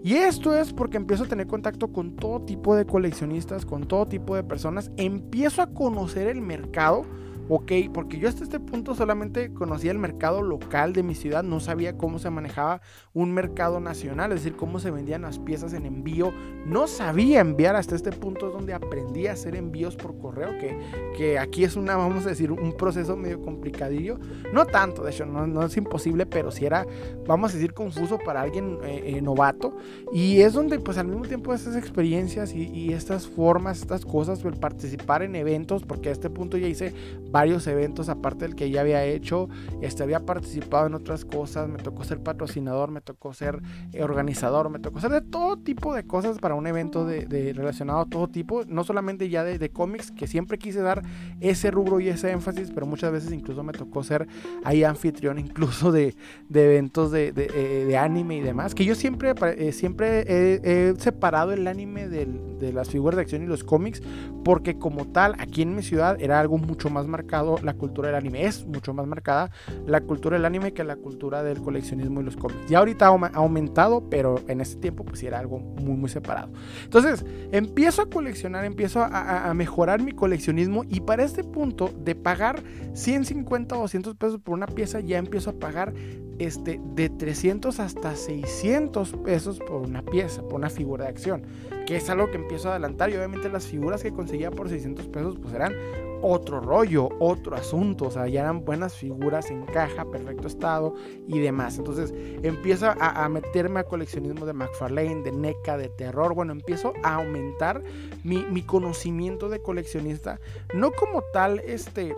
[0.02, 4.08] Y esto es porque empiezo a tener contacto con todo tipo de coleccionistas, con todo
[4.08, 4.92] tipo de personas.
[4.96, 7.06] Empiezo a conocer el mercado Macau
[7.50, 11.60] ok, porque yo hasta este punto solamente conocía el mercado local de mi ciudad, no
[11.60, 12.82] sabía cómo se manejaba
[13.14, 16.32] un mercado nacional, es decir, cómo se vendían las piezas en envío,
[16.66, 20.78] no sabía enviar hasta este punto donde aprendí a hacer envíos por correo, que,
[21.18, 24.20] que aquí es una, vamos a decir, un proceso medio complicadillo,
[24.54, 26.86] no tanto, de hecho, no, es imposible, pero si era,
[27.28, 29.76] vamos a decir, confuso para alguien eh, eh, novato,
[30.14, 34.46] y es donde pues al mismo tiempo estas experiencias y, y estas formas, estas cosas,
[34.46, 36.94] el participar en eventos, porque a este punto ya hice
[37.40, 39.48] varios eventos aparte del que ya había hecho,
[39.82, 43.62] este, había participado en otras cosas, me tocó ser patrocinador, me tocó ser
[43.94, 48.02] eh, organizador, me tocó ser de todo tipo de cosas para un evento de, relacionado
[48.02, 51.02] a todo tipo, no solamente ya de, cómics, que siempre quise dar
[51.40, 54.28] ese rubro y ese énfasis, pero muchas veces incluso me tocó ser
[54.66, 56.16] ahí anfitrión incluso de,
[56.54, 62.10] eventos de, eh, anime y demás, que yo siempre, eh, siempre he, separado el anime
[62.10, 64.02] de las figuras de acción y los cómics,
[64.44, 67.29] porque como tal, aquí en mi ciudad era algo mucho más marcado
[67.62, 69.52] la cultura del anime, es mucho más marcada
[69.86, 72.68] la cultura del anime que la cultura del coleccionismo y los cómics.
[72.68, 76.52] Ya ahorita ha aumentado, pero en ese tiempo pues era algo muy muy separado.
[76.84, 82.16] Entonces, empiezo a coleccionar, empiezo a, a mejorar mi coleccionismo y para este punto de
[82.16, 82.62] pagar
[82.94, 85.94] 150 o 200 pesos por una pieza ya empiezo a pagar
[86.40, 91.44] este, de 300 hasta 600 pesos por una pieza, por una figura de acción,
[91.86, 95.08] que es algo que empiezo a adelantar y obviamente las figuras que conseguía por 600
[95.08, 95.74] pesos pues eran
[96.22, 100.94] otro rollo, otro asunto, o sea, ya eran buenas figuras en caja, perfecto estado
[101.28, 101.78] y demás.
[101.78, 107.16] Entonces empiezo a, meterme a coleccionismo de McFarlane, de NECA, de terror, bueno, empiezo a
[107.16, 107.84] aumentar
[108.24, 110.40] mi, mi conocimiento de coleccionista,
[110.74, 112.16] no como tal, este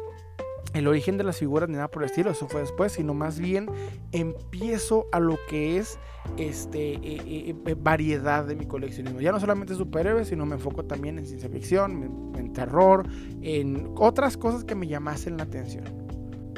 [0.74, 3.40] el origen de las figuras ni nada por el estilo, eso fue después, sino más
[3.40, 3.70] bien
[4.12, 6.00] empiezo a lo que es
[6.38, 9.20] este, eh, eh, eh, variedad de mi coleccionismo.
[9.22, 13.08] Ya no solamente superhéroes, sino me enfoco también en ciencia ficción, en, terror,
[13.42, 15.84] en otras cosas que me llamasen la atención.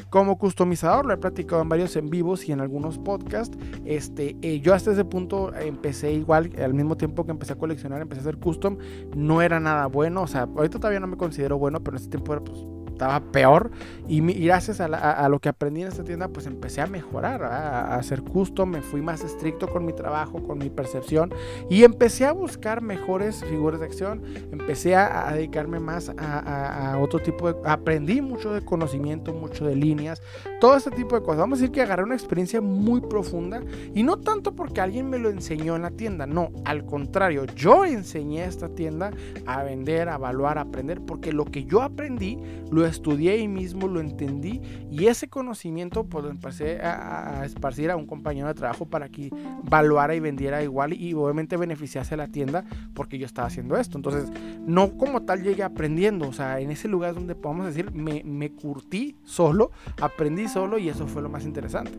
[0.10, 3.58] Como customizador lo he practicado en varios en vivos y en algunos podcasts.
[3.84, 8.20] Este, yo hasta ese punto empecé igual, al mismo tiempo que empecé a coleccionar, empecé
[8.20, 8.78] a hacer custom.
[9.16, 12.12] No era nada bueno, o sea, ahorita todavía no me considero bueno, pero en ese
[12.12, 12.60] tiempo era pues
[12.94, 13.72] estaba peor.
[14.08, 18.22] Y, gracias a, lo que aprendí en esta tienda, pues empecé a mejorar, a, hacer
[18.22, 21.34] custom, me fui más estricto con mi trabajo, con mi percepción
[21.70, 24.22] y empecé a buscar mejores figuras de acción.
[24.52, 27.60] Empecé a, dedicarme más a, otro tipo de...
[27.66, 30.22] Aprendí mucho de conocimiento, mucho de líneas,
[30.60, 31.40] todo este tipo de cosas.
[31.40, 33.62] Vamos a decir que agarré una experiencia muy profunda
[33.94, 37.86] y no tanto porque alguien me lo enseñó en la tienda, no, al contrario, yo
[37.86, 39.12] enseñé a esta tienda
[39.46, 42.38] a vender, a evaluar, a aprender, porque lo que yo aprendí
[42.72, 47.96] lo estudié ahí mismo, lo entendí y ese conocimiento pues lo empecé a, esparcir a
[47.96, 49.30] un compañero de trabajo para que
[49.64, 53.98] valuara y vendiera igual y obviamente beneficiase a la tienda porque yo estaba haciendo esto.
[53.98, 54.32] Entonces,
[54.66, 58.52] no como tal llegué aprendiendo, o sea, en ese lugar donde podemos decir, me, me
[58.52, 61.92] curtí solo, aprendí solo y eso fue lo más interesante.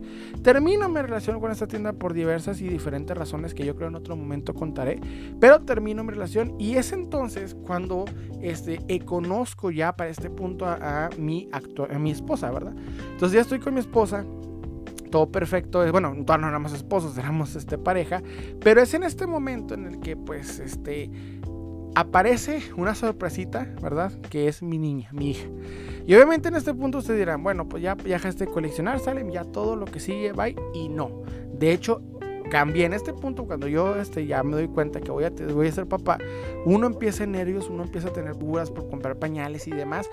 [0.42, 3.94] Termino mi relación con esta tienda por diversas y diferentes razones que yo creo en
[3.94, 5.00] otro momento contaré,
[5.40, 8.04] pero termino mi relación y es entonces cuando
[8.42, 10.73] este, conozco ya para este punto a,
[11.18, 12.74] mi, a mi esposa, ¿verdad?
[13.12, 14.24] Entonces ya estoy con mi esposa
[15.14, 15.92] todo perfecto.
[15.92, 18.20] Bueno, no éramos esposos, éramos este, pareja.
[18.58, 21.08] Pero es en este momento en el que, pues, este.
[21.96, 24.10] Aparece una sorpresita, ¿verdad?
[24.28, 25.46] Que es mi niña, mi hija.
[26.04, 29.30] Y obviamente en este punto ustedes dirán, bueno, pues ya, ya dejaste de coleccionar, salen
[29.30, 30.56] ya todo lo que sigue, bye.
[30.74, 31.22] Y no.
[31.56, 32.02] De hecho,
[32.50, 35.68] cambié en este punto cuando yo este, ya me doy cuenta que voy a, voy
[35.68, 36.18] a ser papá.
[36.64, 40.10] Uno empieza en nervios, uno empieza a tener dudas por comprar pañales y demás.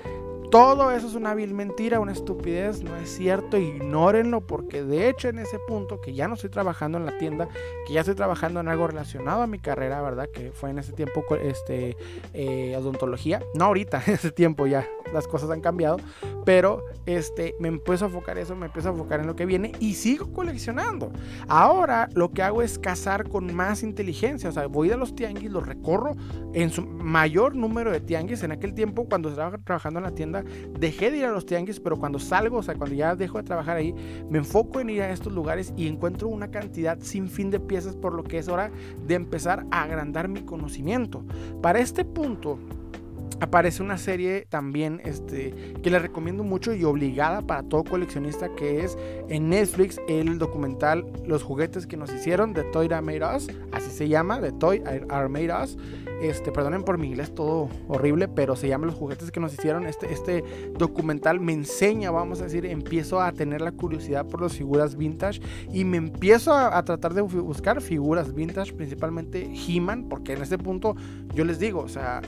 [0.51, 5.29] Todo eso es una vil mentira, una estupidez, no es cierto, ignórenlo porque de hecho
[5.29, 7.47] en ese punto que ya no estoy trabajando en la tienda,
[7.87, 10.27] que ya estoy trabajando en algo relacionado a mi carrera, ¿verdad?
[10.33, 11.95] Que fue en ese tiempo este,
[12.33, 15.97] eh, odontología, no ahorita, en ese tiempo ya las cosas han cambiado,
[16.43, 19.71] pero este, me empiezo a enfocar eso, me empiezo a enfocar en lo que viene
[19.79, 21.11] y sigo coleccionando.
[21.47, 25.49] Ahora lo que hago es cazar con más inteligencia, o sea, voy a los tianguis,
[25.49, 26.15] los recorro
[26.53, 30.40] en su mayor número de tianguis, en aquel tiempo cuando estaba trabajando en la tienda,
[30.79, 33.43] dejé de ir a los tianguis, pero cuando salgo, o sea, cuando ya dejo de
[33.43, 33.93] trabajar ahí,
[34.29, 37.95] me enfoco en ir a estos lugares y encuentro una cantidad sin fin de piezas,
[37.95, 38.71] por lo que es hora
[39.05, 41.23] de empezar a agrandar mi conocimiento.
[41.61, 42.57] Para este punto,
[43.41, 48.83] aparece una serie también este, que le recomiendo mucho y obligada para todo coleccionista que
[48.83, 48.97] es
[49.29, 54.07] en Netflix el documental Los juguetes que nos hicieron de Toy Made Us, así se
[54.07, 55.77] llama, de Toy Are Made Us.
[56.21, 59.87] Este, perdonen por mi inglés todo horrible, pero se llama Los juguetes que nos hicieron.
[59.87, 60.43] Este, este
[60.77, 65.41] documental me enseña, vamos a decir, empiezo a tener la curiosidad por las figuras vintage
[65.73, 70.57] y me empiezo a, a tratar de buscar figuras vintage, principalmente He-Man, porque en este
[70.57, 70.95] punto
[71.33, 72.21] yo les digo, o sea,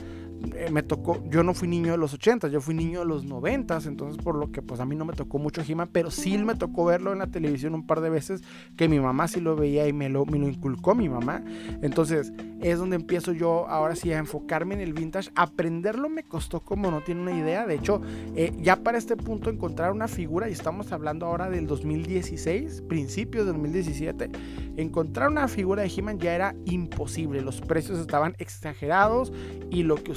[0.54, 3.24] eh, me tocó, yo no fui niño de los 80, yo fui niño de los
[3.24, 6.36] 90, entonces por lo que pues a mí no me tocó mucho he pero sí
[6.38, 8.42] me tocó verlo en la televisión un par de veces,
[8.76, 11.42] que mi mamá sí lo veía y me lo, me lo inculcó mi mamá.
[11.82, 15.30] Entonces es donde empiezo yo ahora sí a enfocarme en el vintage.
[15.34, 18.00] Aprenderlo me costó como no tiene una idea, de hecho
[18.34, 23.46] eh, ya para este punto encontrar una figura, y estamos hablando ahora del 2016, principios
[23.46, 24.30] del 2017,
[24.76, 29.32] encontrar una figura de he ya era imposible, los precios estaban exagerados
[29.70, 30.12] y lo que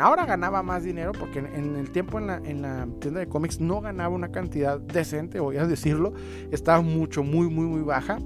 [0.00, 3.60] Ahora ganaba más dinero porque en, el tiempo en la, en la, tienda de cómics
[3.60, 6.12] no ganaba una cantidad decente, voy a decirlo.
[6.50, 8.18] Estaba mucho, muy, muy, muy baja.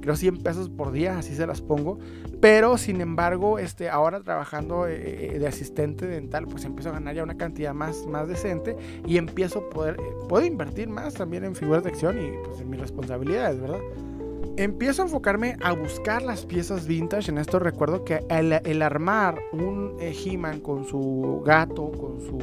[0.00, 1.98] Creo 100 pesos por día, así se las pongo.
[2.40, 7.14] Pero sin embargo, este, ahora trabajando eh, eh, de asistente dental, pues empiezo a ganar
[7.14, 8.76] ya una cantidad más, más decente
[9.06, 12.60] y empiezo a poder, eh, puedo invertir más también en figuras de acción y pues
[12.60, 13.80] en mis responsabilidades, ¿verdad?
[14.56, 17.30] Empiezo a enfocarme a buscar las piezas vintage.
[17.30, 22.38] En esto recuerdo que el, armar un eh, He-Man con su gato, con su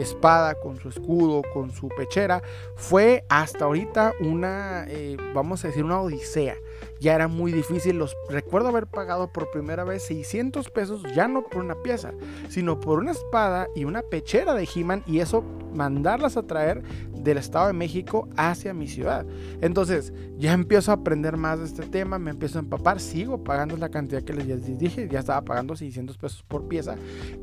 [0.00, 2.42] espada, con su escudo, con su pechera,
[2.76, 6.56] fue hasta ahorita una, eh, vamos a decir, una odisea
[7.02, 7.98] ya era muy difícil.
[7.98, 12.12] Los recuerdo haber pagado por primera vez 600 pesos, ya no por una pieza,
[12.48, 17.38] sino por una espada y una pechera de He-Man y eso mandarlas a traer del
[17.38, 19.24] Estado de México hacia mi ciudad.
[19.60, 23.76] Entonces, ya empiezo a aprender más de este tema, me empiezo a empapar, sigo pagando
[23.76, 26.96] la cantidad que les dije, ya estaba pagando 600 pesos por pieza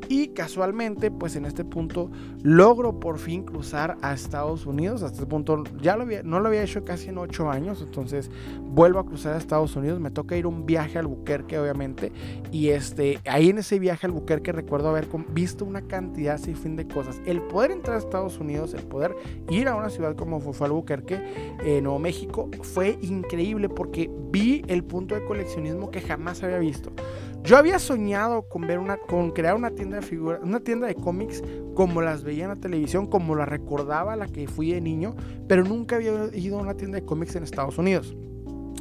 [0.08, 2.10] y casualmente, pues en este punto
[2.42, 5.02] logro por fin cruzar a Estados Unidos.
[5.02, 8.30] Hasta este punto ya no lo había hecho casi en 8 años, entonces
[8.60, 12.12] vuelvo a cruzar Estados Unidos, me toca ir un viaje al Buquerque obviamente
[12.52, 16.76] y este ahí en ese viaje al Buquerque recuerdo haber visto una cantidad sin fin
[16.76, 17.20] de cosas.
[17.26, 19.16] El poder entrar a Estados Unidos, el poder
[19.48, 21.20] ir a una ciudad como fue Albuquerque,
[21.64, 26.92] eh, Nuevo México, fue increíble porque vi el punto de coleccionismo que jamás había visto.
[27.42, 30.94] Yo había soñado con ver una, con crear una tienda de figuras, una tienda de
[30.94, 31.42] cómics
[31.74, 35.16] como las veía en la televisión, como la recordaba la que fui de niño,
[35.48, 38.14] pero nunca había ido a una tienda de cómics en Estados Unidos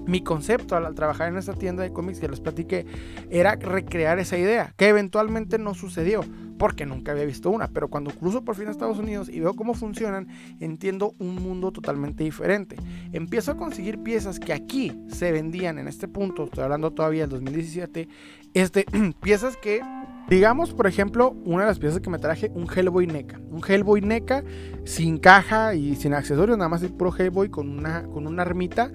[0.10, 2.86] mi concepto al, trabajar en esta tienda de cómics que les platiqué
[3.30, 6.26] era recrear esa idea, que eventualmente no sucedió,
[6.58, 9.54] porque nunca había visto una, pero cuando cruzo por fin a Estados Unidos y veo
[9.54, 10.28] cómo funcionan,
[10.60, 12.76] entiendo un mundo totalmente diferente.
[13.14, 17.30] Empiezo a conseguir piezas que aquí se vendían en este punto, estoy hablando todavía del
[17.30, 18.10] 2017,
[18.54, 18.86] este,
[19.22, 19.82] piezas que
[20.30, 23.42] Digamos, por ejemplo, una de las piezas que me traje, un Hellboy NECA.
[23.50, 24.44] Un Hellboy NECA
[24.84, 28.92] sin caja y sin accesorios, nada más el puro Hellboy con una, con una armita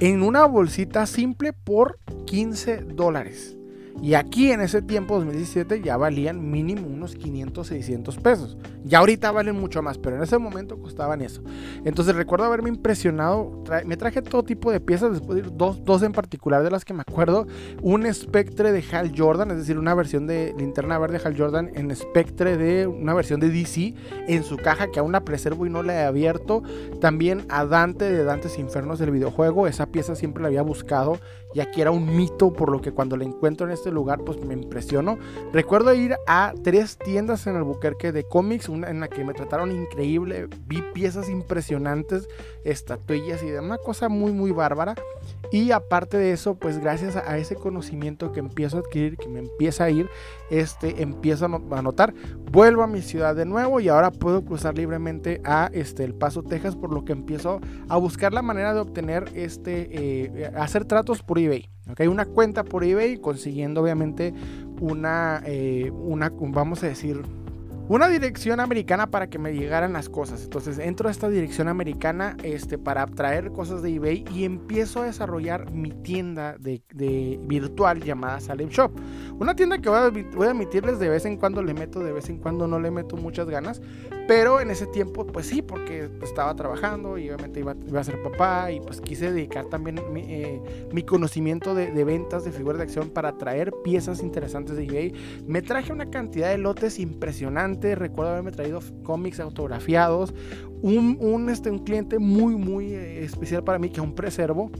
[0.00, 3.56] en una bolsita simple por 15 dólares.
[4.02, 8.58] Y aquí en ese tiempo, 2017, ya valían mínimo unos 500, 600 pesos.
[8.84, 11.42] Ya ahorita valen mucho más, pero en ese momento costaban eso.
[11.84, 13.64] Entonces recuerdo haberme impresionado.
[13.86, 16.92] me traje todo tipo de piezas, después de dos, dos en particular de las que
[16.92, 17.46] me acuerdo.
[17.80, 21.70] Un Spectre de Hal Jordan, es decir, una versión de linterna verde de Hal Jordan
[21.74, 23.94] en Spectre de una versión de DC
[24.28, 26.62] en su caja que aún la preservo y no la he abierto.
[27.00, 29.66] También a Dante de Dantes Infernos del videojuego.
[29.66, 31.18] Esa pieza siempre la había buscado
[31.54, 34.44] y aquí era un mito, por lo que cuando la encuentro en este lugar, pues
[34.44, 35.18] me impresionó.
[35.52, 39.70] Recuerdo ir a tres tiendas en Albuquerque de cómics, una en la que me trataron
[39.70, 42.28] increíble, vi piezas impresionantes,
[42.64, 44.94] estatuillas y demás, una cosa muy, muy bárbara.
[45.50, 49.40] Y aparte de eso, pues gracias a ese conocimiento que empiezo a adquirir, que me
[49.40, 50.08] empieza a ir,
[50.50, 52.14] este, empiezo a notar,
[52.50, 56.42] vuelvo a mi ciudad de nuevo y ahora puedo cruzar libremente a este, El Paso,
[56.42, 61.22] Texas, por lo que empiezo a buscar la manera de obtener, este, eh, hacer tratos
[61.22, 61.68] por eBay.
[61.90, 62.06] ¿okay?
[62.06, 64.34] Una cuenta por eBay consiguiendo obviamente
[64.80, 67.22] una, eh, una, vamos a decir,
[67.88, 70.44] una dirección americana para que me llegaran las cosas.
[70.44, 75.06] Entonces entro a esta dirección americana este, para traer cosas de eBay y empiezo a
[75.06, 76.82] desarrollar mi tienda de,
[77.42, 78.92] virtual llamada Salem Shop.
[79.38, 82.12] Una tienda que voy a, voy a admitirles de vez en cuando le meto, de
[82.12, 83.82] vez en cuando no le meto muchas ganas.
[84.26, 88.72] Pero en ese tiempo, pues sí, porque estaba trabajando y obviamente iba, a ser papá
[88.72, 93.10] y pues quise dedicar también mi, eh, conocimiento de, de, ventas de figuras de acción
[93.10, 95.12] para traer piezas interesantes de eBay.
[95.46, 96.98] Me traje una cantidad de lotes
[97.80, 100.34] Recuerdo haberme traído cómics autografiados.
[100.82, 104.70] Un, un, este, un cliente muy, muy eh, especial para mí, que es un preservo,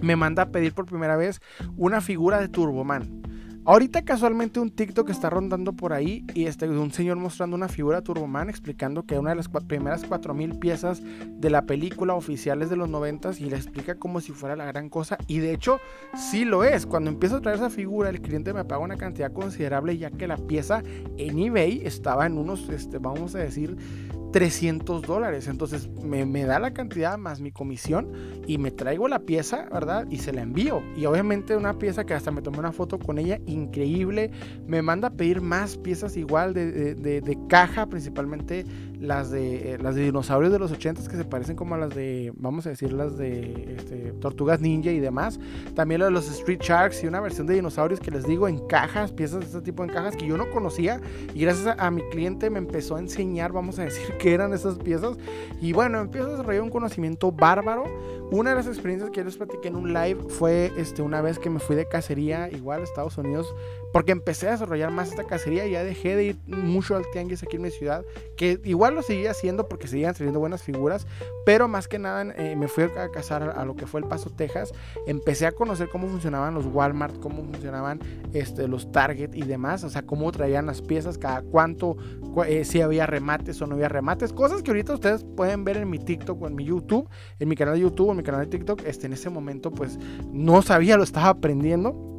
[0.00, 1.40] me manda a pedir por primera vez
[1.76, 3.22] una figura de Turboman.
[3.68, 8.00] Ahorita casualmente un TikTok está rondando por ahí y este un señor mostrando una figura
[8.00, 12.88] Turboman explicando que una de las primeras 4000 piezas de la película oficiales de los
[12.88, 15.80] 90 y le explica como si fuera la gran cosa y de hecho
[16.14, 16.86] sí lo es.
[16.86, 20.28] Cuando empiezo a traer esa figura el cliente me paga una cantidad considerable ya que
[20.28, 20.84] la pieza
[21.18, 23.76] en eBay estaba en unos, este, vamos a decir,
[24.36, 25.48] 300 dólares.
[25.48, 28.12] Entonces me, me, da la cantidad más mi comisión
[28.46, 30.06] y me traigo la pieza, ¿verdad?
[30.10, 30.82] Y se la envío.
[30.94, 34.30] Y obviamente una pieza que hasta me tomé una foto con ella, increíble.
[34.66, 38.66] Me manda a pedir más piezas igual de, de, de, caja, principalmente
[39.00, 42.32] las de, eh, las dinosaurios de los 80 que se parecen como a las de,
[42.36, 45.38] vamos a decir, las de este, Tortugas Ninja y demás.
[45.74, 49.12] También de los Street Sharks y una versión de dinosaurios que les digo en cajas,
[49.12, 51.00] piezas de este tipo en cajas que yo no conocía.
[51.34, 54.52] Y gracias a, a mi cliente me empezó a enseñar, vamos a decir, que eran
[54.52, 55.16] esas piezas.
[55.60, 57.84] Y bueno, empiezo a desarrollar un conocimiento bárbaro.
[58.32, 61.48] Una de las experiencias que les platiqué en un live fue este, una vez que
[61.48, 63.54] me fui de cacería, igual a Estados Unidos,
[63.92, 67.44] porque empecé a desarrollar más esta cacería y ya dejé de ir mucho al tianguis
[67.44, 68.04] aquí en mi ciudad,
[68.36, 71.06] que igual lo seguía haciendo porque seguían saliendo buenas figuras,
[71.46, 74.30] pero más que nada eh, me fui a cazar a, lo que fue el Paso,
[74.30, 74.74] Texas.
[75.06, 78.00] Empecé a conocer cómo funcionaban los Walmart, cómo funcionaban
[78.32, 81.96] este, los Target y demás, o sea, cómo traían las piezas, cada cuánto,
[82.44, 85.88] eh, si había remates o no había remates, cosas que ahorita ustedes pueden ver en
[85.88, 87.08] mi TikTok o en mi YouTube,
[87.38, 89.98] en mi canal de YouTube mi canal de TikTok, este, en ese momento pues
[90.32, 92.15] no sabía, lo estaba aprendiendo.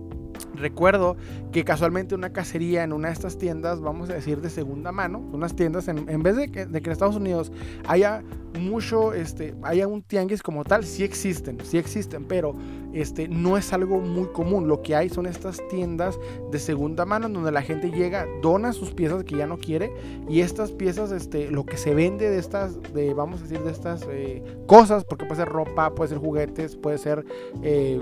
[0.56, 1.18] Recuerdo
[1.52, 5.20] que casualmente una cacería en una de estas tiendas, vamos a decir de segunda mano,
[5.20, 7.52] unas tiendas, en, en vez de que, de en Estados Unidos
[7.88, 8.24] haya
[8.58, 12.56] mucho, este, haya un tianguis como tal, sí existen, sí existen, pero
[12.94, 14.68] este, no es algo muy común.
[14.68, 16.20] Lo que hay son estas tiendas
[16.52, 19.92] de segunda mano en donde la gente llega, dona sus piezas que ya no quiere
[20.28, 23.72] y estas piezas, este, lo que se vende de estas, de, vamos a decir, de
[23.72, 27.26] estas eh, cosas, porque puede ser ropa, puede ser juguetes, puede ser...
[27.62, 28.02] Eh,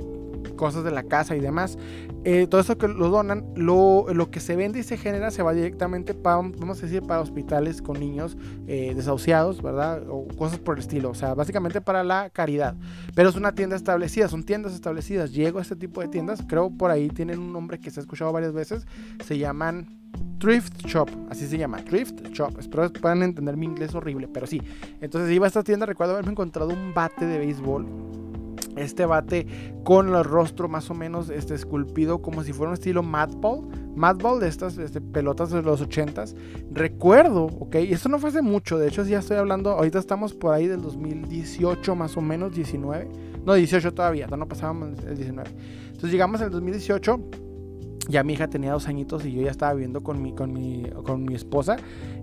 [0.54, 1.78] cosas de la casa y demás.
[2.24, 5.44] Eh, todo eso que lo donan, lo, lo, que se vende y se genera se
[5.44, 8.38] va directamente para, vamos a decir, para hospitales con niños
[8.68, 10.04] eh, desahuciados, ¿verdad?
[10.10, 11.10] O cosas por el estilo.
[11.12, 12.76] O sea, básicamente para la caridad.
[13.14, 15.34] Pero es una tienda establecida, son tiendas establecidas.
[15.34, 18.02] Llego a este tipo de tiendas, creo por ahí tienen un nombre que se ha
[18.02, 18.88] escuchado varias veces.
[19.24, 19.88] Se llaman
[20.40, 22.58] Thrift Shop, así se llama, Thrift Shop.
[22.60, 24.62] Espero que puedan entender mi inglés horrible, pero sí.
[25.02, 28.25] Entonces iba a esta tienda, recuerdo haberme encontrado un bate de béisbol
[28.76, 29.48] este bate
[29.84, 33.68] con el rostro más o menos este, esculpido como si fuera un estilo Madball.
[33.96, 36.36] Madball de estas este, pelotas de los 80s.
[36.72, 40.34] Recuerdo, ok, y esto no fue hace mucho, de hecho ya estoy hablando, ahorita estamos
[40.34, 43.08] por ahí del 2018 más o menos, 19.
[43.46, 45.50] No, 18 todavía, no pasábamos el 19.
[45.88, 47.45] Entonces llegamos al 2018
[48.08, 50.84] ya mi hija tenía dos añitos y yo ya estaba viviendo con mi, con mi,
[51.06, 51.78] con mi esposa.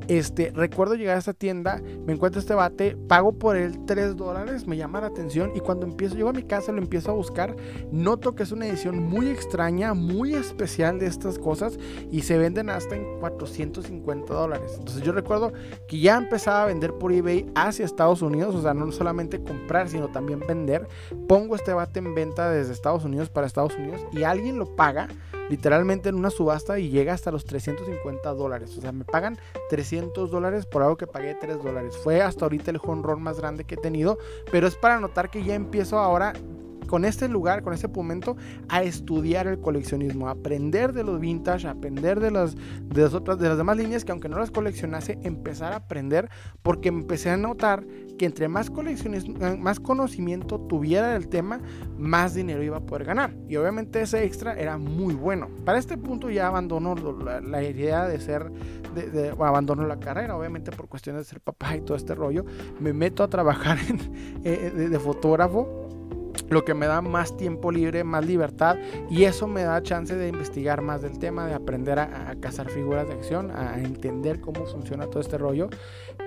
[0.08, 4.66] Este, recuerdo llegar a esta tienda, me encuentro este bate, pago por él 3 dólares,
[4.66, 7.54] me llama la atención y cuando empiezo, llego a mi casa, lo empiezo a buscar,
[7.92, 11.78] noto que es una edición muy extraña, muy especial de estas cosas
[12.10, 14.74] y se venden hasta en 450 dólares.
[14.76, 15.52] Entonces yo recuerdo
[15.86, 19.88] que ya empezaba a vender por eBay hacia Estados Unidos, o sea, no solamente comprar,
[19.88, 20.88] sino también vender.
[21.28, 25.08] Pongo este bate en venta desde Estados Unidos para Estados Unidos y alguien lo paga
[25.52, 28.74] literalmente en una subasta y llega hasta los 350 dólares.
[28.78, 29.36] O sea, me pagan
[29.68, 31.94] 300 dólares por algo que pagué 3 dólares.
[31.94, 34.16] Fue hasta ahorita el home más grande que he tenido,
[34.50, 36.32] pero es para notar que ya empiezo ahora
[36.92, 38.36] con este lugar, con este momento,
[38.68, 43.14] a estudiar el coleccionismo, a aprender de los vintage, a aprender de las, de las
[43.14, 46.28] otras, de las demás líneas que aunque no las coleccionase, empezar a aprender,
[46.60, 47.86] porque empecé a notar
[48.18, 51.62] que entre más coleccionismo, más conocimiento tuviera del tema,
[51.96, 53.34] más dinero iba a poder ganar.
[53.48, 55.48] Y obviamente ese extra era muy bueno.
[55.64, 58.52] Para este punto ya abandono la, idea de ser,
[58.94, 62.44] de, abandono la carrera, obviamente por cuestiones de ser papá y todo este rollo.
[62.80, 63.78] Me meto a trabajar
[64.44, 65.81] eh, de fotógrafo
[66.48, 68.76] lo que me da más tiempo libre, más libertad
[69.10, 73.06] y eso me da chance de investigar más del tema, de aprender a, cazar figuras
[73.06, 75.68] de acción, a entender cómo funciona todo este rollo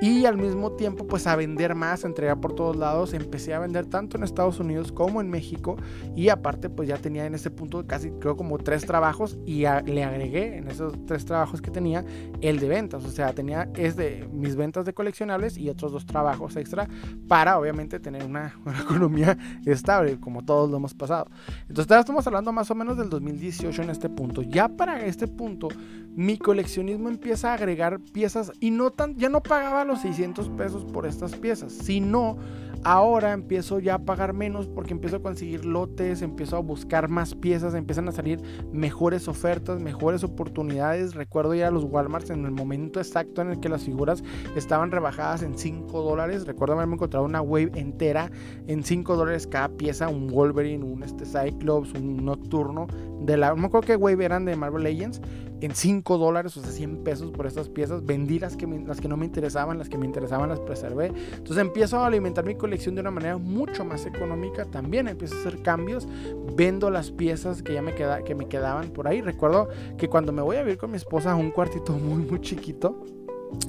[0.02, 3.14] y al mismo tiempo pues a vender más, a entregar por todos lados.
[3.14, 5.78] Empecé a vender tanto en Estados Unidos como en México
[6.16, 10.04] y aparte pues ya tenía en ese punto casi creo como tres trabajos y le
[10.04, 12.06] agregué en esos tres trabajos que tenía
[12.42, 16.06] el de ventas, o sea, tenía es de mis ventas de coleccionables y otros dos
[16.06, 16.88] trabajos extra
[17.28, 21.28] para obviamente tener una, una economía estable como todos lo hemos pasado.
[21.68, 24.42] Entonces, estamos hablando más o menos del 2018 en este punto.
[24.42, 25.68] Ya para este punto,
[26.16, 30.86] mi coleccionismo empieza a agregar piezas y no tan, ya no pagaba los 600 pesos
[30.86, 32.38] por estas piezas, sino
[32.86, 37.34] ahora empiezo ya a pagar menos porque empiezo a conseguir lotes, empiezo a buscar más
[37.34, 38.40] piezas, empiezan a salir
[38.72, 41.16] mejores ofertas, mejores oportunidades.
[41.16, 44.24] Recuerdo ir a los Walmarts en el momento exacto en el que las figuras
[44.56, 46.46] estaban rebajadas en 5 dólares.
[46.46, 48.30] Recuerdo haberme encontrado una wave entera
[48.68, 52.86] en 5 dólares cada pieza, un Wolverine, un este Cyclops, un Nocturno.
[53.22, 55.22] De la, no me acuerdo qué wave eran de Marvel Legends
[55.66, 58.06] en 5 dólares, o sea, 100 pesos por estas piezas.
[58.06, 61.08] Vendí las que, las que no me interesaban, las que me interesaban las preservé.
[61.08, 64.66] Entonces empiezo a alimentar mi colección de una manera mucho más económica.
[64.66, 66.08] También empiezo a hacer cambios.
[66.56, 69.22] Vendo las piezas que ya me, queda, que me quedaban por ahí.
[69.22, 72.42] Recuerdo que cuando me voy a vivir con mi esposa a un cuartito muy, muy
[72.42, 73.04] chiquito,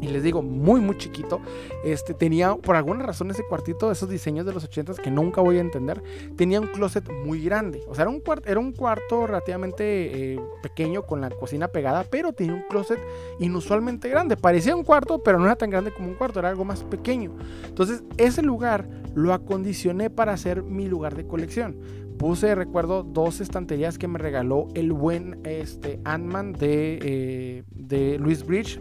[0.01, 1.41] y les digo, muy, muy chiquito.
[1.85, 5.59] Este tenía, por alguna razón, ese cuartito, esos diseños de los 80 que nunca voy
[5.59, 6.03] a entender,
[6.37, 7.83] tenía un closet muy grande.
[7.89, 12.05] O sea, era un, cuarto, era un cuarto relativamente eh, pequeño con la cocina pegada,
[12.11, 12.99] pero tenía un closet
[13.39, 14.37] inusualmente grande.
[14.37, 17.33] Parecía un cuarto, pero no era tan grande como un cuarto, era algo más pequeño.
[17.67, 21.77] Entonces, ese lugar lo acondicioné para hacer mi lugar de colección
[22.19, 28.45] puse, recuerdo, dos estanterías que me regaló el buen este, Ant-Man de, eh, de Louis
[28.45, 28.81] Bridge.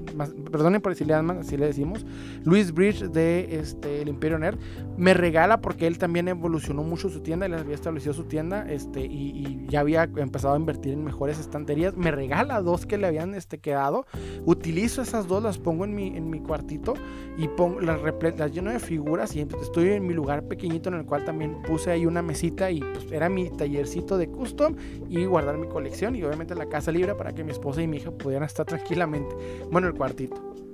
[0.52, 2.06] perdonen por decirle Ant-Man, así le decimos.
[2.44, 4.58] Louis Bridge de este, el Imperio Nerd.
[4.98, 7.46] Me regala porque él también evolucionó mucho su tienda.
[7.46, 11.96] Él había establecido su tienda este, y, ya había empezado a invertir en mejores estanterías.
[11.96, 14.06] Me regala dos que le habían este, quedado.
[14.46, 16.94] Utilizo esas dos, las pongo en mi, en mi cuartito
[17.38, 18.00] y pongo, las,
[18.38, 19.36] las lleno de figuras.
[19.36, 22.80] Y estoy en mi lugar pequeñito en el cual también puse ahí una mesita y
[22.80, 24.76] pues era mi tallercito de custom
[25.10, 27.98] y guardar mi colección y obviamente la casa libre para que mi esposa y mi
[27.98, 29.36] hija pudieran estar tranquilamente.
[29.72, 30.65] Bueno, el cuartito.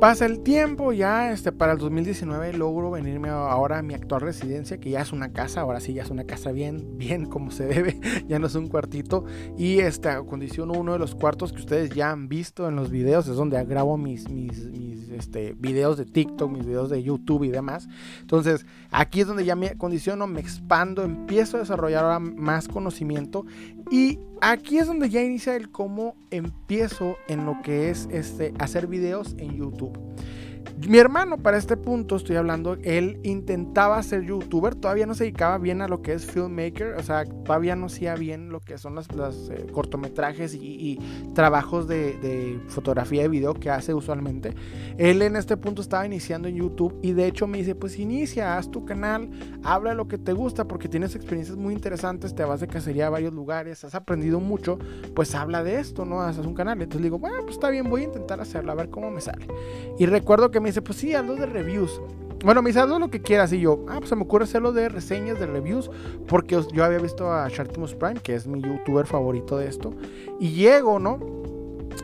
[0.00, 4.76] Pasa el tiempo, ya este, para el 2019 logro venirme ahora a mi actual residencia,
[4.76, 7.64] que ya es una casa, ahora sí ya es una casa bien, bien como se
[7.64, 7.98] debe,
[8.28, 9.24] ya no es un cuartito.
[9.56, 13.26] Y este, acondiciono uno de los cuartos que ustedes ya han visto en los videos,
[13.26, 14.68] es donde grabo mis, mis,
[15.16, 17.88] este, videos de TikTok, mis videos de YouTube y demás.
[18.20, 23.46] Entonces, aquí es donde ya me acondiciono, me expando, empiezo a desarrollar ahora más conocimiento
[23.90, 28.86] y aquí es donde ya inicia el cómo empiezo en lo que es este, hacer
[28.86, 29.98] videos en YouTube.
[30.88, 35.58] Mi hermano, para este punto estoy hablando, él intentaba ser youtuber, todavía no se dedicaba
[35.58, 38.94] bien a lo que es filmmaker, o sea, todavía no hacía bien lo que son
[38.94, 39.08] las,
[39.50, 40.98] eh, cortometrajes y,
[41.34, 44.54] trabajos de, fotografía y video que hace usualmente.
[44.98, 48.56] Él en este punto estaba iniciando en YouTube y de hecho me dice, pues inicia,
[48.56, 49.30] haz tu canal,
[49.62, 53.06] habla de lo que te gusta porque tienes experiencias muy interesantes, te vas de cacería
[53.06, 54.78] a varios lugares, has aprendido mucho,
[55.14, 56.20] pues habla de esto, ¿no?
[56.20, 56.80] Haces un canal.
[56.80, 59.46] Entonces digo, bueno, pues está bien, voy a intentar hacerlo, a ver cómo me sale.
[59.98, 62.00] Y recuerdo que me dice, pues sí, hazlo de reviews.
[62.44, 63.52] Bueno, me dice, hazlo lo que quieras.
[63.52, 65.90] Y yo, ah, pues se me ocurre hacerlo de reseñas, de reviews.
[66.28, 69.92] Porque yo había visto a Shartimus Prime, que es mi youtuber favorito de esto.
[70.38, 71.18] Y llego, ¿no?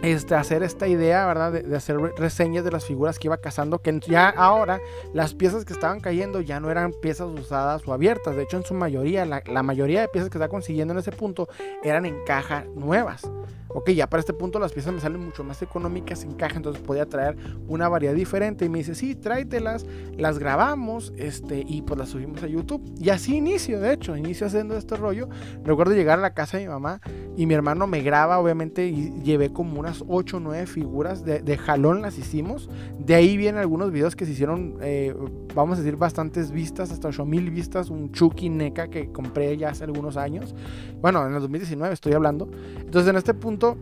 [0.02, 1.52] Este, hacer esta idea, ¿verdad?
[1.52, 4.80] De, hacer reseñas de las figuras que iba cazando, que ya ahora
[5.14, 8.64] las piezas que estaban cayendo ya no eran piezas usadas o abiertas, de hecho en
[8.64, 11.48] su mayoría, la, la mayoría de piezas que está consiguiendo en ese punto
[11.84, 13.22] eran en cajas nuevas
[13.74, 16.82] ok, ya para este punto las piezas me salen mucho más económicas en caja, entonces
[16.82, 17.36] podía traer
[17.68, 18.64] una variedad diferente.
[18.64, 19.86] Y me dice, sí, tráetelas,
[20.16, 22.82] las grabamos este, y pues las subimos a YouTube.
[22.98, 25.28] Y así inicio, de hecho, inicio haciendo este rollo.
[25.64, 27.00] Recuerdo llegar a la casa de mi mamá
[27.36, 31.56] y mi hermano me graba, obviamente, y llevé como unas 8 o 9 figuras, de,
[31.58, 32.68] jalón las hicimos.
[32.98, 35.14] De ahí vienen algunos videos que se hicieron, eh,
[35.54, 39.84] vamos a decir, bastantes vistas, hasta 8000 vistas, un Chucky NECA que compré ya hace
[39.84, 40.54] algunos años.
[41.00, 42.48] Bueno, en el 2019 estoy hablando.
[42.78, 43.76] Entonces en este punto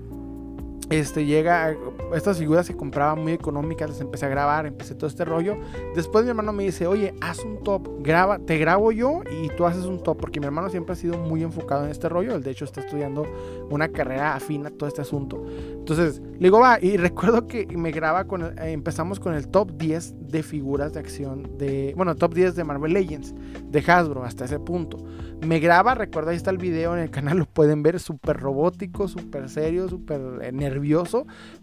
[0.91, 1.77] este llega
[2.15, 5.57] estas figuras que compraba muy económicas las empecé a grabar empecé todo este rollo.
[5.95, 9.67] Después mi hermano me dice oye haz un top graba te grabo yo y tú
[9.67, 12.43] haces un top porque mi hermano siempre ha sido muy enfocado en este rollo él
[12.43, 13.25] de hecho está estudiando
[13.71, 15.43] una carrera afina a todo este asunto.
[15.73, 19.73] Entonces le digo va y recuerdo que me graba con eh, empezamos con el top
[19.77, 23.35] 10 de figuras de acción de bueno top 10 de Marvel Legends
[23.71, 24.99] de Hasbro hasta ese punto.
[25.47, 29.09] Me graba, recuerda, ahí está el video en el canal, lo pueden ver, súper robótico,
[29.09, 30.53] súper serio, súper eh,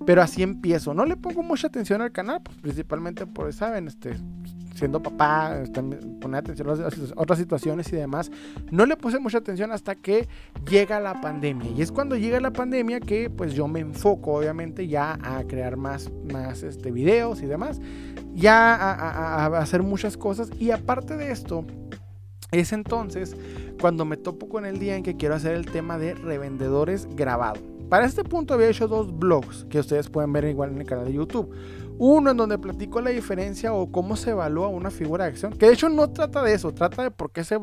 [0.05, 0.93] pero así empiezo.
[0.93, 4.17] No le pongo mucha atención al canal, pues principalmente por, saben, este,
[4.75, 5.63] siendo papá,
[6.21, 8.31] poner atención a otras situaciones y demás.
[8.71, 10.27] No le puse mucha atención hasta que
[10.69, 11.71] llega la pandemia.
[11.71, 15.77] Y es cuando llega la pandemia que pues yo me enfoco obviamente ya a crear
[15.77, 17.81] más, más este, videos y demás.
[18.33, 20.49] Ya a hacer muchas cosas.
[20.59, 21.65] Y aparte de esto,
[22.51, 23.35] es entonces
[23.79, 27.76] cuando me topo con el día en que quiero hacer el tema de revendedores grabado.
[27.89, 31.05] Para este punto había hecho dos blogs que ustedes pueden ver igual en el canal
[31.05, 31.49] de YouTube.
[31.99, 35.53] Uno en donde platico la diferencia o cómo se evalúa una figura de acción.
[35.53, 37.57] Que de hecho no trata de eso, trata de por qué se,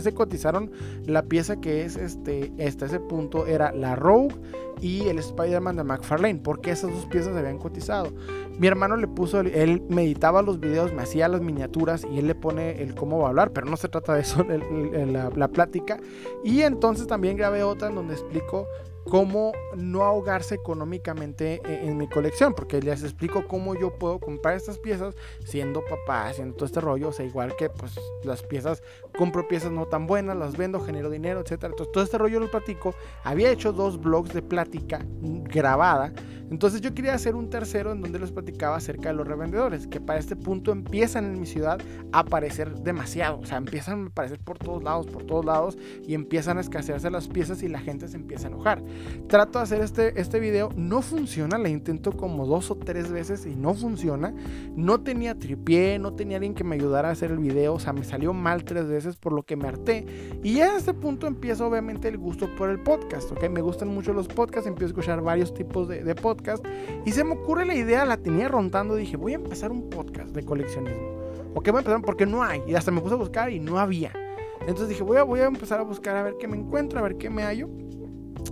[0.00, 0.70] se cotizaron
[1.06, 4.34] la pieza que es este, hasta ese punto era la Rogue
[4.80, 6.40] y el Spider-Man de McFarlane.
[6.40, 8.12] Porque esas dos piezas se habían cotizado.
[8.58, 12.34] Mi hermano le puso, él meditaba los videos, me hacía las miniaturas y él le
[12.34, 15.48] pone el cómo va a hablar, pero no se trata de eso en la, la
[15.48, 15.98] plática.
[16.44, 18.66] Y entonces también grabé otra en donde explico
[19.08, 24.78] cómo no ahogarse económicamente en, mi colección, porque les explico cómo yo puedo comprar estas
[24.78, 28.82] piezas siendo papá, haciendo todo este rollo, o sea, igual que pues las piezas,
[29.16, 31.72] compro piezas no tan buenas, las vendo, genero dinero, etcétera.
[31.72, 32.94] Entonces todo este rollo lo platico.
[33.24, 36.12] Había hecho dos blogs de plática grabada
[36.52, 40.02] entonces yo quería hacer un tercero en donde les platicaba acerca de los revendedores, que
[40.02, 41.80] para este punto empiezan en mi ciudad
[42.12, 46.12] a aparecer demasiado, o sea, empiezan a aparecer por todos lados, por todos lados, y
[46.12, 48.82] empiezan a escasearse las piezas y la gente se empieza a enojar.
[49.28, 53.46] Trato de hacer este, este video, no funciona, le intento como dos o tres veces
[53.46, 54.34] y no funciona.
[54.76, 57.92] No tenía tripié, no tenía alguien que me ayudara a hacer el video, o sea,
[57.92, 60.06] me salió mal tres veces por lo que me harté.
[60.42, 63.48] Y ya a este punto empieza obviamente el gusto por el podcast, ¿ok?
[63.48, 66.68] Me gustan mucho los podcasts, empiezo a escuchar varios tipos de, de podcasts
[67.04, 70.30] y se me ocurre la idea, la tenía rondando, dije, voy a empezar un podcast
[70.34, 71.22] de coleccionismo.
[71.54, 72.02] ¿O qué voy a empezar?
[72.02, 72.62] Porque no hay.
[72.66, 74.12] Y hasta me puse a buscar y no había.
[74.60, 77.02] Entonces dije, voy a, voy a empezar a buscar a ver qué me encuentro, a
[77.02, 77.68] ver qué me hallo.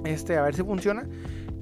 [0.05, 1.07] Este, a ver si funciona.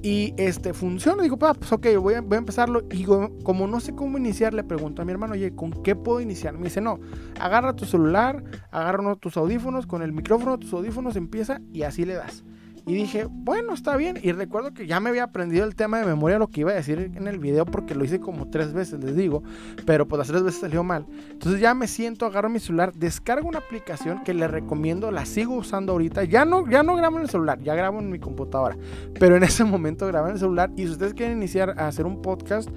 [0.02, 1.22] Y este funciona.
[1.22, 2.82] Digo, pues ok, voy a, voy a empezarlo.
[2.90, 6.20] Y como no sé cómo iniciar, le pregunto a mi hermano, oye, ¿con qué puedo
[6.20, 6.54] iniciar?
[6.56, 7.00] Me dice, no,
[7.40, 11.60] agarra tu celular, agarra uno de tus audífonos, con el micrófono de tus audífonos empieza
[11.72, 12.44] y así le das.
[12.88, 14.18] Y dije, bueno, está bien.
[14.22, 16.74] Y recuerdo que ya me había aprendido el tema de memoria, lo que iba a
[16.74, 19.42] decir en el video, porque lo hice como tres veces, les digo.
[19.84, 21.04] Pero pues las tres veces salió mal.
[21.30, 25.54] Entonces ya me siento, agarro mi celular, descargo una aplicación que les recomiendo, la sigo
[25.54, 26.24] usando ahorita.
[26.24, 28.78] Ya no, ya no grabo en el celular, ya grabo en mi computadora.
[29.20, 30.70] Pero en ese momento grabo en el celular.
[30.74, 32.70] Y si ustedes quieren iniciar a hacer un podcast,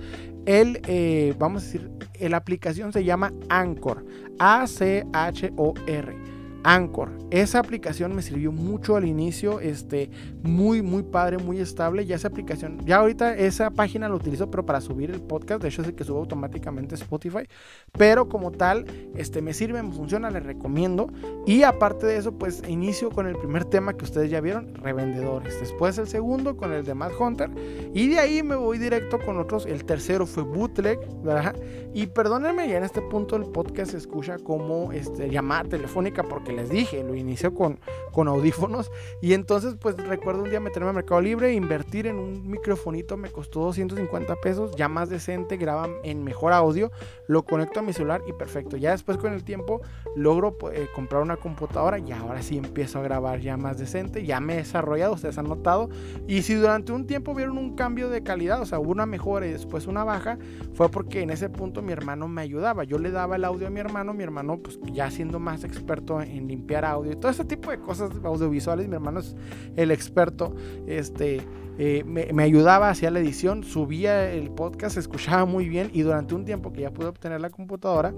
[0.46, 1.90] el, eh, vamos a decir,
[2.20, 4.06] la aplicación se llama Anchor.
[4.40, 6.21] A-C-H-O-R.
[6.64, 7.10] Anchor.
[7.32, 10.10] Esa aplicación me sirvió mucho al inicio, este,
[10.44, 12.06] muy, muy padre, muy estable.
[12.06, 15.70] Ya esa aplicación, ya ahorita esa página la utilizo, pero para subir el podcast, de
[15.70, 17.48] hecho es el que subo automáticamente Spotify,
[17.94, 18.86] pero como tal,
[19.16, 21.12] este, me sirve, me funciona, les recomiendo.
[21.46, 25.60] Y aparte de eso, pues inicio con el primer tema que ustedes ya vieron, revendedores.
[25.60, 27.50] Después el segundo con el de Mad Hunter.
[27.94, 29.66] Y de ahí me voy directo con otros.
[29.66, 31.56] El tercero fue Bootleg, ¿verdad?
[31.94, 36.51] Y perdónenme, ya en este punto el podcast se escucha como este, llamada telefónica porque
[36.52, 37.80] les dije, lo inició con,
[38.12, 38.92] con audífonos.
[39.22, 43.32] Y entonces, pues recuerdo un día meterme al Mercado Libre, invertir en un microfonito, me
[43.32, 46.92] costó 250 pesos, ya más decente, graba en mejor audio,
[47.28, 48.78] lo conecto a mi celular y perfecto.
[48.78, 49.82] Ya después con el tiempo
[50.16, 54.26] logro pues, eh, comprar una computadora y ahora sí empiezo a grabar ya más decente,
[54.26, 55.90] ya me he desarrollado, ustedes han notado.
[56.28, 59.48] Y si durante un tiempo vieron un cambio de calidad, o sea, hubo una mejora
[59.48, 60.38] y después una baja,
[60.74, 62.84] fue porque en ese punto mi hermano me ayudaba.
[62.84, 66.22] Yo le daba el audio a mi hermano, mi hermano pues ya siendo más experto
[66.22, 68.88] en limpiar audio y todo ese tipo de cosas audiovisuales.
[68.88, 69.36] Mi hermano es
[69.76, 70.56] el experto.
[70.88, 71.42] Este,
[71.78, 76.46] eh, me, ayudaba, hacía la edición, subía el podcast, escuchaba muy bien y durante un
[76.46, 78.14] tiempo que ya pude obtener la computadora,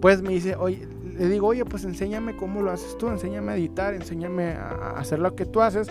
[0.00, 0.86] pues me dice, oye,
[1.18, 5.18] le digo, oye, pues enséñame cómo lo haces tú, enséñame a editar, enséñame a hacer
[5.18, 5.88] lo que tú haces,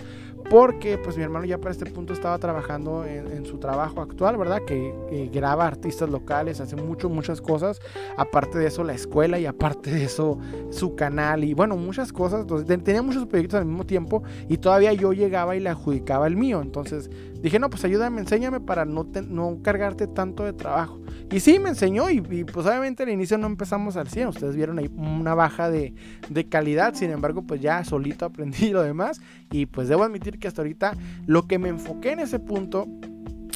[0.50, 4.60] porque pues mi hermano ya para este punto estaba trabajando en, su trabajo actual, ¿verdad?
[4.66, 7.80] Que, graba artistas locales, hace mucho, muchas cosas,
[8.16, 10.38] aparte de eso la escuela y aparte de eso
[10.70, 14.92] su canal y bueno, muchas cosas, entonces tenía muchos proyectos al mismo tiempo y todavía
[14.92, 17.10] yo llegaba y le adjudicaba el mío, entonces
[17.42, 21.00] dije, no, pues ayúdame, enséñame para no, no cargarte tanto de trabajo.
[21.30, 24.78] Y sí, me enseñó y, pues obviamente al inicio no empezamos al 100, ustedes vieron
[24.78, 25.94] ahí una baja de,
[26.28, 29.20] de calidad, sin embargo pues ya solito aprendí lo demás
[29.50, 32.86] y pues debo admitir que hasta ahorita lo que me enfoqué en ese punto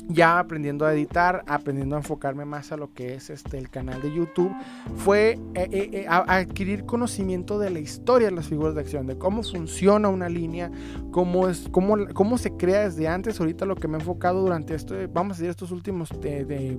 [0.08, 4.00] ya aprendiendo a editar, aprendiendo a enfocarme más a lo que es este, el canal
[4.02, 4.52] de YouTube,
[4.96, 9.16] fue eh, eh, eh, adquirir conocimiento de la historia de las figuras de acción, de
[9.16, 10.70] cómo funciona una línea,
[11.10, 13.40] cómo, es, cómo, cómo se crea desde antes.
[13.40, 16.10] Ahorita lo que me he enfocado durante esto, vamos a decir, estos últimos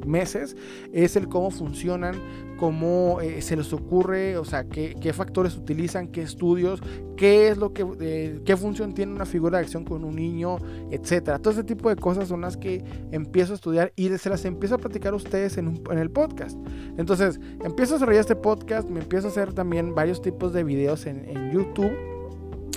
[0.06, 0.56] meses,
[0.92, 2.16] es el cómo funcionan,
[2.58, 6.82] cómo se les ocurre, o sea, qué, qué, factores utilizan, qué estudios,
[7.18, 10.58] qué es lo que, qué función tiene una figura de acción con un niño,
[10.92, 11.40] etcétera.
[11.40, 12.84] Todo ese tipo de cosas son las que
[13.14, 16.58] empiezo a estudiar y se las empiezo a platicar ustedes en, el podcast.
[16.98, 21.06] Entonces, empiezo a desarrollar este podcast, me empiezo a hacer también varios tipos de videos
[21.06, 21.92] en, YouTube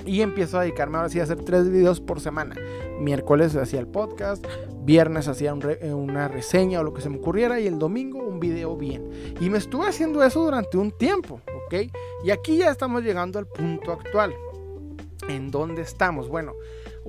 [0.04, 2.54] y empiezo a dedicarme ahora a hacer tres videos por semana.
[3.00, 4.44] Miércoles hacía el podcast,
[4.84, 8.38] viernes hacía eh, una reseña o lo que se me ocurriera y el domingo un
[8.38, 9.08] video bien.
[9.40, 11.90] Y me estuve haciendo eso durante un tiempo, ¿ok?
[12.24, 14.34] Y aquí ya estamos llegando al punto actual.
[15.28, 16.28] ¿En dónde estamos?
[16.28, 16.52] Bueno,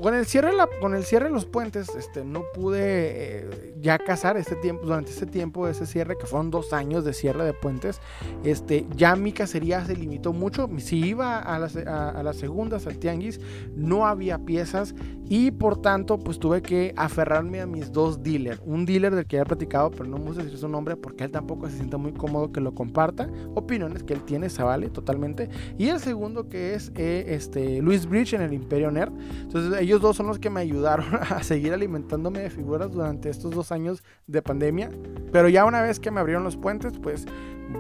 [0.02, 4.38] con el cierre, con el cierre de los puentes, este, no pude eh, ya cazar
[4.38, 8.00] este tiempo, durante este tiempo ese cierre, que fueron dos años de cierre de puentes,
[8.44, 10.70] este, ya mi cacería se limitó mucho.
[10.78, 13.40] Si iba a las, a, las segundas, al tianguis,
[13.76, 14.94] no había piezas
[15.30, 18.62] y por tanto, pues tuve que aferrarme a mis dos dealers.
[18.66, 21.26] Un dealer del que ya he platicado, pero no me gusta decir su nombre porque
[21.26, 23.30] él tampoco se siente muy cómodo que lo comparta.
[23.56, 25.50] Opiniones que él tiene, se vale totalmente.
[25.78, 29.12] Y el segundo que es eh, este, Luis Bridge en el Imperio Nerd.
[29.42, 33.52] Entonces, ellos dos son los que me ayudaron a seguir alimentándome de figuras durante estos
[33.52, 34.90] dos años de pandemia.
[35.32, 37.26] Pero ya una vez que me abrieron los puentes, pues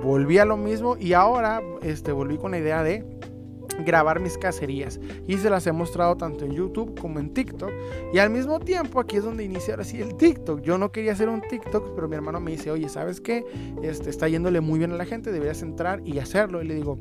[0.03, 3.05] volví a lo mismo y ahora este, volví con la idea de
[3.85, 4.99] grabar mis cacerías.
[5.27, 7.71] Y se las he mostrado tanto en YouTube como en TikTok.
[8.13, 10.61] Y al mismo tiempo aquí es donde inicia ahora sí el TikTok.
[10.61, 13.45] Yo no quería hacer un TikTok pero mi hermano me dice oye sabes qué
[13.81, 16.99] este está yéndole muy bien a la gente deberías entrar y hacerlo y le digo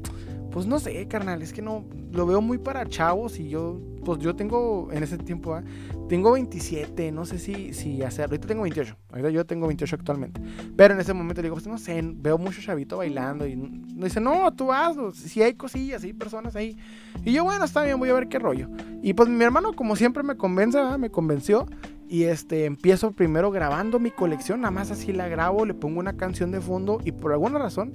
[0.56, 4.20] pues no sé, carnal, es que no, lo veo muy para chavos y yo, pues
[4.20, 5.62] yo tengo, en ese tiempo, ¿eh?
[6.08, 10.40] tengo 27, no sé si, si hacer, ahorita tengo 28, ahorita yo tengo 28 actualmente,
[10.74, 14.18] pero en ese momento digo, pues no sé, veo mucho chavito bailando y me dice,
[14.18, 16.78] no, tú hazlo, si hay cosillas, hay personas ahí,
[17.22, 18.70] y yo, bueno, está bien, voy a ver qué rollo,
[19.02, 21.66] y pues mi hermano como siempre me convence, me convenció,
[22.08, 26.16] y este empiezo primero grabando mi colección, nada más así la grabo, le pongo una
[26.16, 27.92] canción de fondo y por alguna razón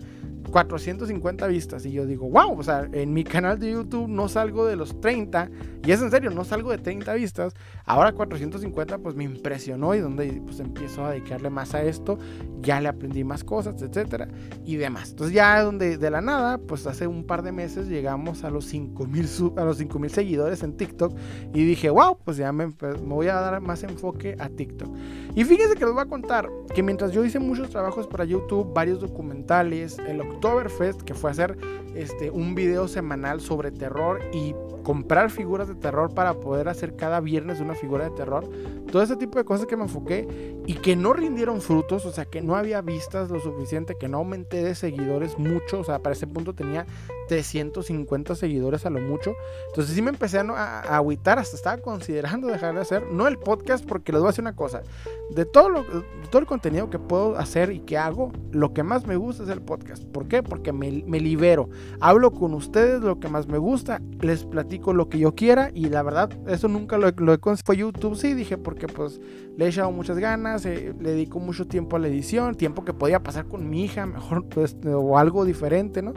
[0.52, 1.86] 450 vistas.
[1.86, 5.00] Y yo digo, wow, o sea, en mi canal de YouTube no salgo de los
[5.00, 5.50] 30.
[5.86, 7.54] Y es en serio, no salgo de 30 vistas.
[7.86, 12.20] Ahora 450 pues me impresionó y donde pues empiezo a dedicarle más a esto.
[12.62, 14.28] Ya le aprendí más cosas, etcétera.
[14.64, 15.12] Y demás.
[15.12, 18.66] Entonces ya donde de la nada, pues hace un par de meses llegamos a los
[18.66, 21.16] 5000 a los 5000 seguidores en TikTok.
[21.54, 24.90] Y dije, wow, pues ya me, me voy a dar más enfoque a TikTok.
[25.36, 28.74] Y fíjense que les voy a contar que mientras yo hice muchos trabajos para YouTube,
[28.74, 31.58] varios documentales, el Oktoberfest, que fue hacer
[31.96, 37.20] este, un video semanal sobre terror y comprar figuras de terror para poder hacer cada
[37.20, 38.50] viernes una figura de terror.
[38.92, 42.26] Todo ese tipo de cosas que me enfoqué y que no rindieron frutos, o sea,
[42.26, 46.14] que no había vistas lo suficiente, que no aumenté de seguidores mucho, o sea, para
[46.14, 46.88] ese punto tenía
[47.28, 49.34] 350 seguidores a lo mucho.
[49.70, 53.38] Entonces sí me empecé a, a, agüitar, hasta estaba considerando dejar de hacer, no el
[53.38, 54.82] podcast, porque les voy a decir una cosa,
[55.30, 55.86] de todo, lo,
[56.30, 59.50] todo el contenido que puedo hacer y que hago, lo que más me gusta es
[59.50, 60.04] el podcast.
[60.04, 60.42] ¿Por qué?
[60.42, 61.70] Porque me, libero,
[62.00, 65.90] hablo con ustedes lo que más me gusta, les platico lo que yo quiera y
[65.90, 67.66] la verdad, eso nunca lo, lo he conseguido.
[67.66, 69.20] Fue YouTube, sí, dije, porque pues
[69.58, 72.94] le he echado muchas ganas, eh, le dedico mucho tiempo a la edición, tiempo que
[72.94, 76.14] podía pasar con mi hija, mejor pues, o algo diferente, ¿no?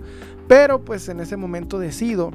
[0.47, 2.31] Pero pues en ese momento decido,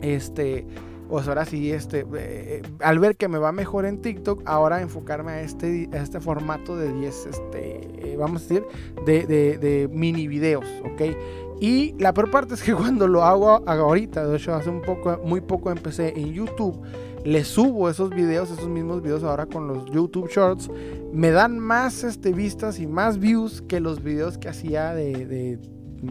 [0.00, 0.64] este,
[1.08, 5.32] pues ahora sí, este, eh, al ver que me va mejor en TikTok, ahora enfocarme
[5.32, 8.64] a este, este formato de 10, este, eh, vamos a decir,
[9.04, 11.02] de, de, de, mini videos, ¿ok?
[11.60, 15.20] Y la peor parte es que cuando lo hago ahorita, de hecho hace un poco,
[15.24, 16.80] muy poco empecé en YouTube,
[17.24, 20.70] le subo esos videos, esos mismos videos ahora con los YouTube Shorts,
[21.12, 25.58] me dan más este, vistas y más views que los videos que hacía de, de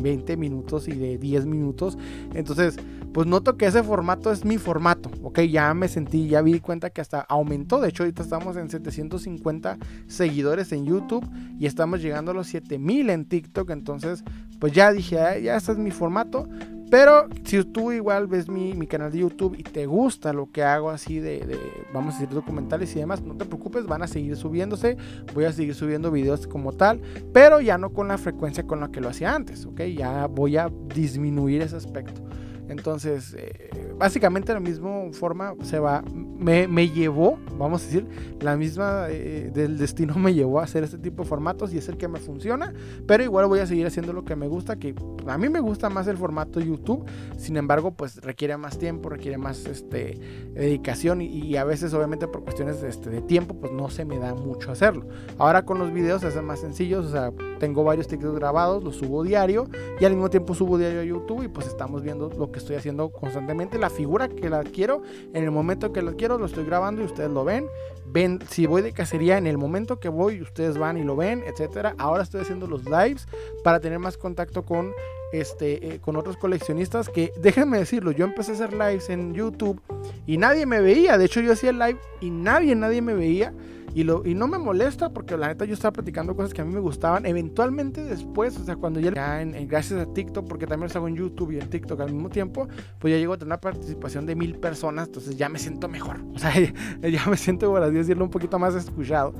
[0.01, 1.97] 20 minutos y de 10 minutos.
[2.33, 2.77] Entonces,
[3.13, 6.89] pues noto que ese formato es mi formato, ok, ya me sentí, ya vi cuenta
[6.89, 12.31] que hasta aumentó, de hecho ahorita estamos en 750 seguidores en YouTube y estamos llegando
[12.31, 14.23] a los 7000 en TikTok, entonces
[14.59, 16.47] pues ya dije, ah, ya este es mi formato,
[16.93, 20.61] pero si tú igual ves mi, mi, canal de YouTube y te gusta lo que
[20.61, 21.57] hago así de, de,
[21.91, 24.95] vamos a decir, documentales y demás, no te preocupes, van a seguir subiéndose.
[25.33, 27.01] Voy a seguir subiendo videos como tal,
[27.33, 29.81] pero ya no con la frecuencia con la que lo hacía antes, ¿ok?
[29.97, 32.21] Ya voy a disminuir ese aspecto.
[32.69, 38.07] Entonces, eh, básicamente la misma forma se va, me, me, llevó, vamos a decir,
[38.39, 41.89] la misma eh, del destino me llevó a hacer este tipo de formatos y es
[41.89, 42.73] el que me funciona,
[43.07, 44.95] pero igual voy a seguir haciendo lo que me gusta, que
[45.27, 47.05] a mí me gusta más el formato YouTube,
[47.37, 50.19] sin embargo, pues requiere más tiempo, requiere más este,
[50.53, 54.17] dedicación y, a veces obviamente por cuestiones de, este, de tiempo, pues no se me
[54.17, 55.07] da mucho hacerlo.
[55.37, 59.23] Ahora con los videos se más sencillos, o sea, tengo varios TikToks grabados, los subo
[59.23, 59.67] diario
[59.99, 62.77] y al mismo tiempo subo diario a YouTube y pues estamos viendo lo que estoy
[62.77, 63.77] haciendo constantemente.
[63.77, 65.01] La figura que la quiero,
[65.33, 67.67] en el momento que la quiero, lo estoy grabando y ustedes lo ven.
[68.05, 71.43] Ven, si voy de cacería, en el momento que voy, ustedes van y lo ven,
[71.45, 71.95] etcétera.
[71.97, 73.27] Ahora estoy haciendo los lives
[73.63, 74.93] para tener más contacto con
[75.33, 79.81] este, eh, con otros coleccionistas que, déjenme decirlo, yo empecé a hacer lives en YouTube
[80.25, 81.17] y nadie me veía.
[81.17, 83.51] De hecho, yo hacía live y nadie, nadie me veía.
[83.93, 86.65] Y, lo, y no me molesta porque la neta yo estaba platicando cosas que a
[86.65, 87.25] mí me gustaban.
[87.25, 90.97] Eventualmente después, o sea, cuando ya, ya en, en, gracias a TikTok, porque también lo
[90.97, 92.67] hago en YouTube y en TikTok al mismo tiempo,
[92.99, 96.17] pues ya llego a tener una participación de mil personas, entonces ya me siento mejor.
[96.33, 99.33] O sea, ya, ya me siento, por así decirlo, un poquito más escuchado.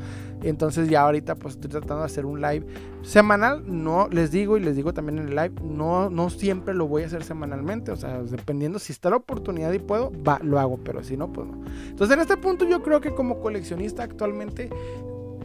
[0.43, 2.65] Entonces ya ahorita pues estoy tratando de hacer un live
[3.01, 3.63] semanal.
[3.65, 7.03] No, les digo y les digo también en el live, no, no siempre lo voy
[7.03, 7.91] a hacer semanalmente.
[7.91, 11.31] O sea, dependiendo si está la oportunidad y puedo, va, lo hago, pero si no,
[11.31, 11.63] pues no.
[11.87, 14.03] Entonces en este punto yo creo que como coleccionista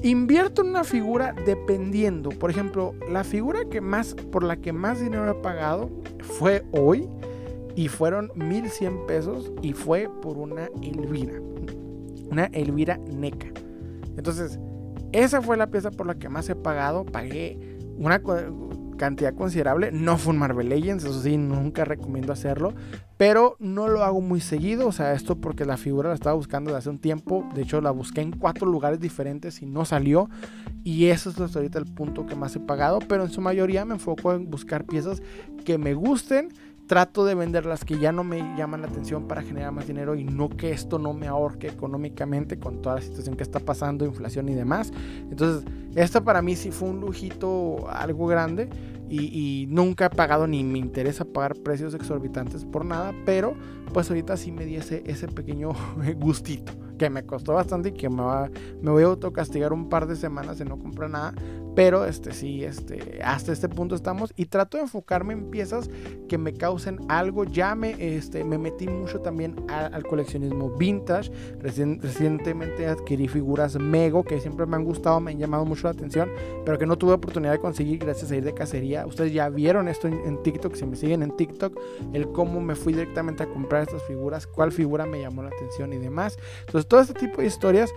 [0.03, 2.31] invierto en una figura dependiendo.
[2.31, 7.09] Por ejemplo, la figura que más, por la que más dinero he pagado fue hoy
[7.75, 11.41] y fueron 1100 pesos y fue por una Elvira.
[12.31, 13.49] Una Elvira NECA.
[14.17, 14.59] Entonces,
[15.13, 17.05] esa fue la pieza por la que más he pagado.
[17.05, 17.59] Pagué
[17.97, 18.21] una
[18.99, 19.91] cantidad considerable.
[19.93, 22.75] No fue un Marvel Legends, eso sí, nunca recomiendo hacerlo.
[23.17, 26.71] Pero no lo hago muy seguido, o sea, esto porque la figura la estaba buscando
[26.71, 27.49] desde hace un tiempo.
[27.55, 30.29] De hecho, la busqué en cuatro lugares diferentes y no salió.
[30.85, 32.99] Y eso es hasta ahorita el punto que más he pagado.
[33.09, 35.23] Pero en su mayoría me enfoco en buscar piezas
[35.65, 36.51] que me gusten
[36.89, 40.17] trato de vender las que ya no me llaman la atención para generar más dinero
[40.17, 44.05] y no que esto no me ahorque económicamente con toda la situación que está pasando,
[44.05, 44.93] inflación y demás.
[45.31, 48.69] Entonces, esto para mí sí fue un lujito algo grande
[49.11, 53.55] y, nunca he pagado ni me interesa pagar precios exorbitantes por nada, pero
[53.93, 55.71] pues ahorita sí me di ese, ese pequeño
[56.17, 56.73] gustito.
[56.99, 58.51] que me costó bastante y que me, va,
[58.83, 61.35] me voy a autocastigar un par de semanas de no comprar nada.
[61.79, 65.89] Pero este sí, este, hasta este punto estamos y trato de enfocarme en piezas
[66.29, 67.45] que me causen algo.
[67.45, 71.31] Ya me, este, me metí mucho también al coleccionismo vintage.
[71.61, 76.29] recientemente adquirí figuras Mego que siempre me han gustado, me han llamado mucho la atención,
[76.65, 79.07] pero que no tuve oportunidad de conseguir gracias a ir de cacería.
[79.07, 81.79] Ustedes ya vieron esto en, en TikTok, si me siguen en TikTok,
[82.13, 85.93] el cómo me fui directamente a comprar estas figuras, cuál figura me llamó la atención
[85.93, 86.39] y demás.
[86.67, 87.95] Entonces todo este tipo de historias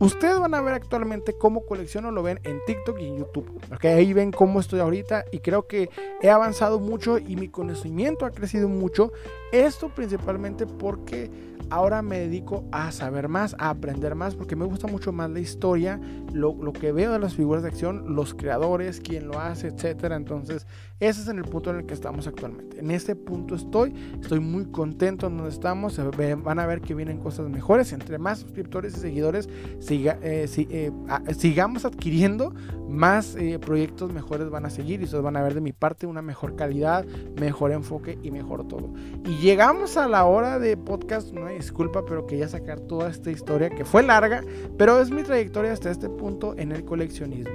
[0.00, 3.60] Ustedes van a ver actualmente cómo colecciono, lo ven en TikTok y en YouTube.
[3.82, 5.90] Ahí ven cómo estoy ahorita y creo que
[6.22, 9.12] he avanzado mucho y mi conocimiento ha crecido mucho.
[9.52, 11.30] Esto principalmente porque
[11.70, 15.40] ahora me dedico a saber más, a aprender más, porque me gusta mucho más la
[15.40, 16.00] historia,
[16.32, 20.16] lo, que veo de las figuras de acción, los creadores, quién lo hace, etcétera.
[20.16, 20.66] Entonces,
[20.98, 22.78] ese es en el punto en el que estamos actualmente.
[22.80, 26.00] En este punto estoy, estoy muy contento en donde estamos.
[26.42, 27.92] Van a ver que vienen cosas mejores.
[27.92, 29.48] Entre más suscriptores y seguidores
[29.88, 30.92] eh, eh,
[31.36, 32.52] sigamos adquiriendo,
[32.88, 36.06] más eh, proyectos mejores van a seguir y ustedes van a ver de mi parte
[36.06, 37.06] una mejor calidad,
[37.38, 38.92] mejor enfoque y mejor todo.
[39.24, 43.70] Y llegamos a la hora de podcast, no disculpa, pero quería sacar toda esta historia
[43.70, 44.44] que fue larga,
[44.76, 47.54] pero es mi trayectoria hasta este punto en el coleccionismo.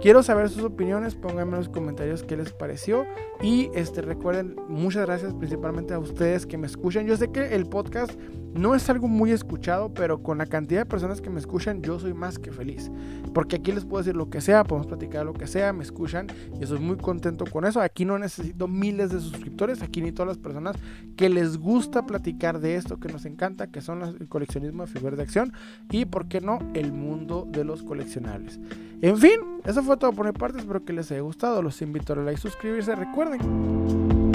[0.00, 3.06] Quiero saber sus opiniones, pónganme en los comentarios qué les pareció
[3.42, 7.06] y este recuerden, muchas gracias principalmente a ustedes que me escuchan.
[7.06, 8.12] Yo sé que el podcast
[8.54, 11.98] no es algo muy escuchado, pero con la cantidad de personas que me escuchan, yo
[11.98, 12.90] soy más que feliz.
[13.34, 16.26] Porque aquí les puedo decir lo que sea, podemos platicar lo que sea, me escuchan
[16.58, 17.80] y estoy muy contento con eso.
[17.80, 20.76] Aquí no necesito miles de suscriptores, aquí ni todas las personas
[21.16, 25.16] que les gusta platicar de esto que nos encanta, que son el coleccionismo de figuras
[25.18, 25.52] de acción
[25.90, 28.58] y, ¿por qué no?, el mundo de los coleccionables.
[29.02, 31.62] En fin, eso fue todo por mi parte, espero que les haya gustado.
[31.62, 32.96] Los invito a like suscribirse.
[32.96, 34.25] Recuerden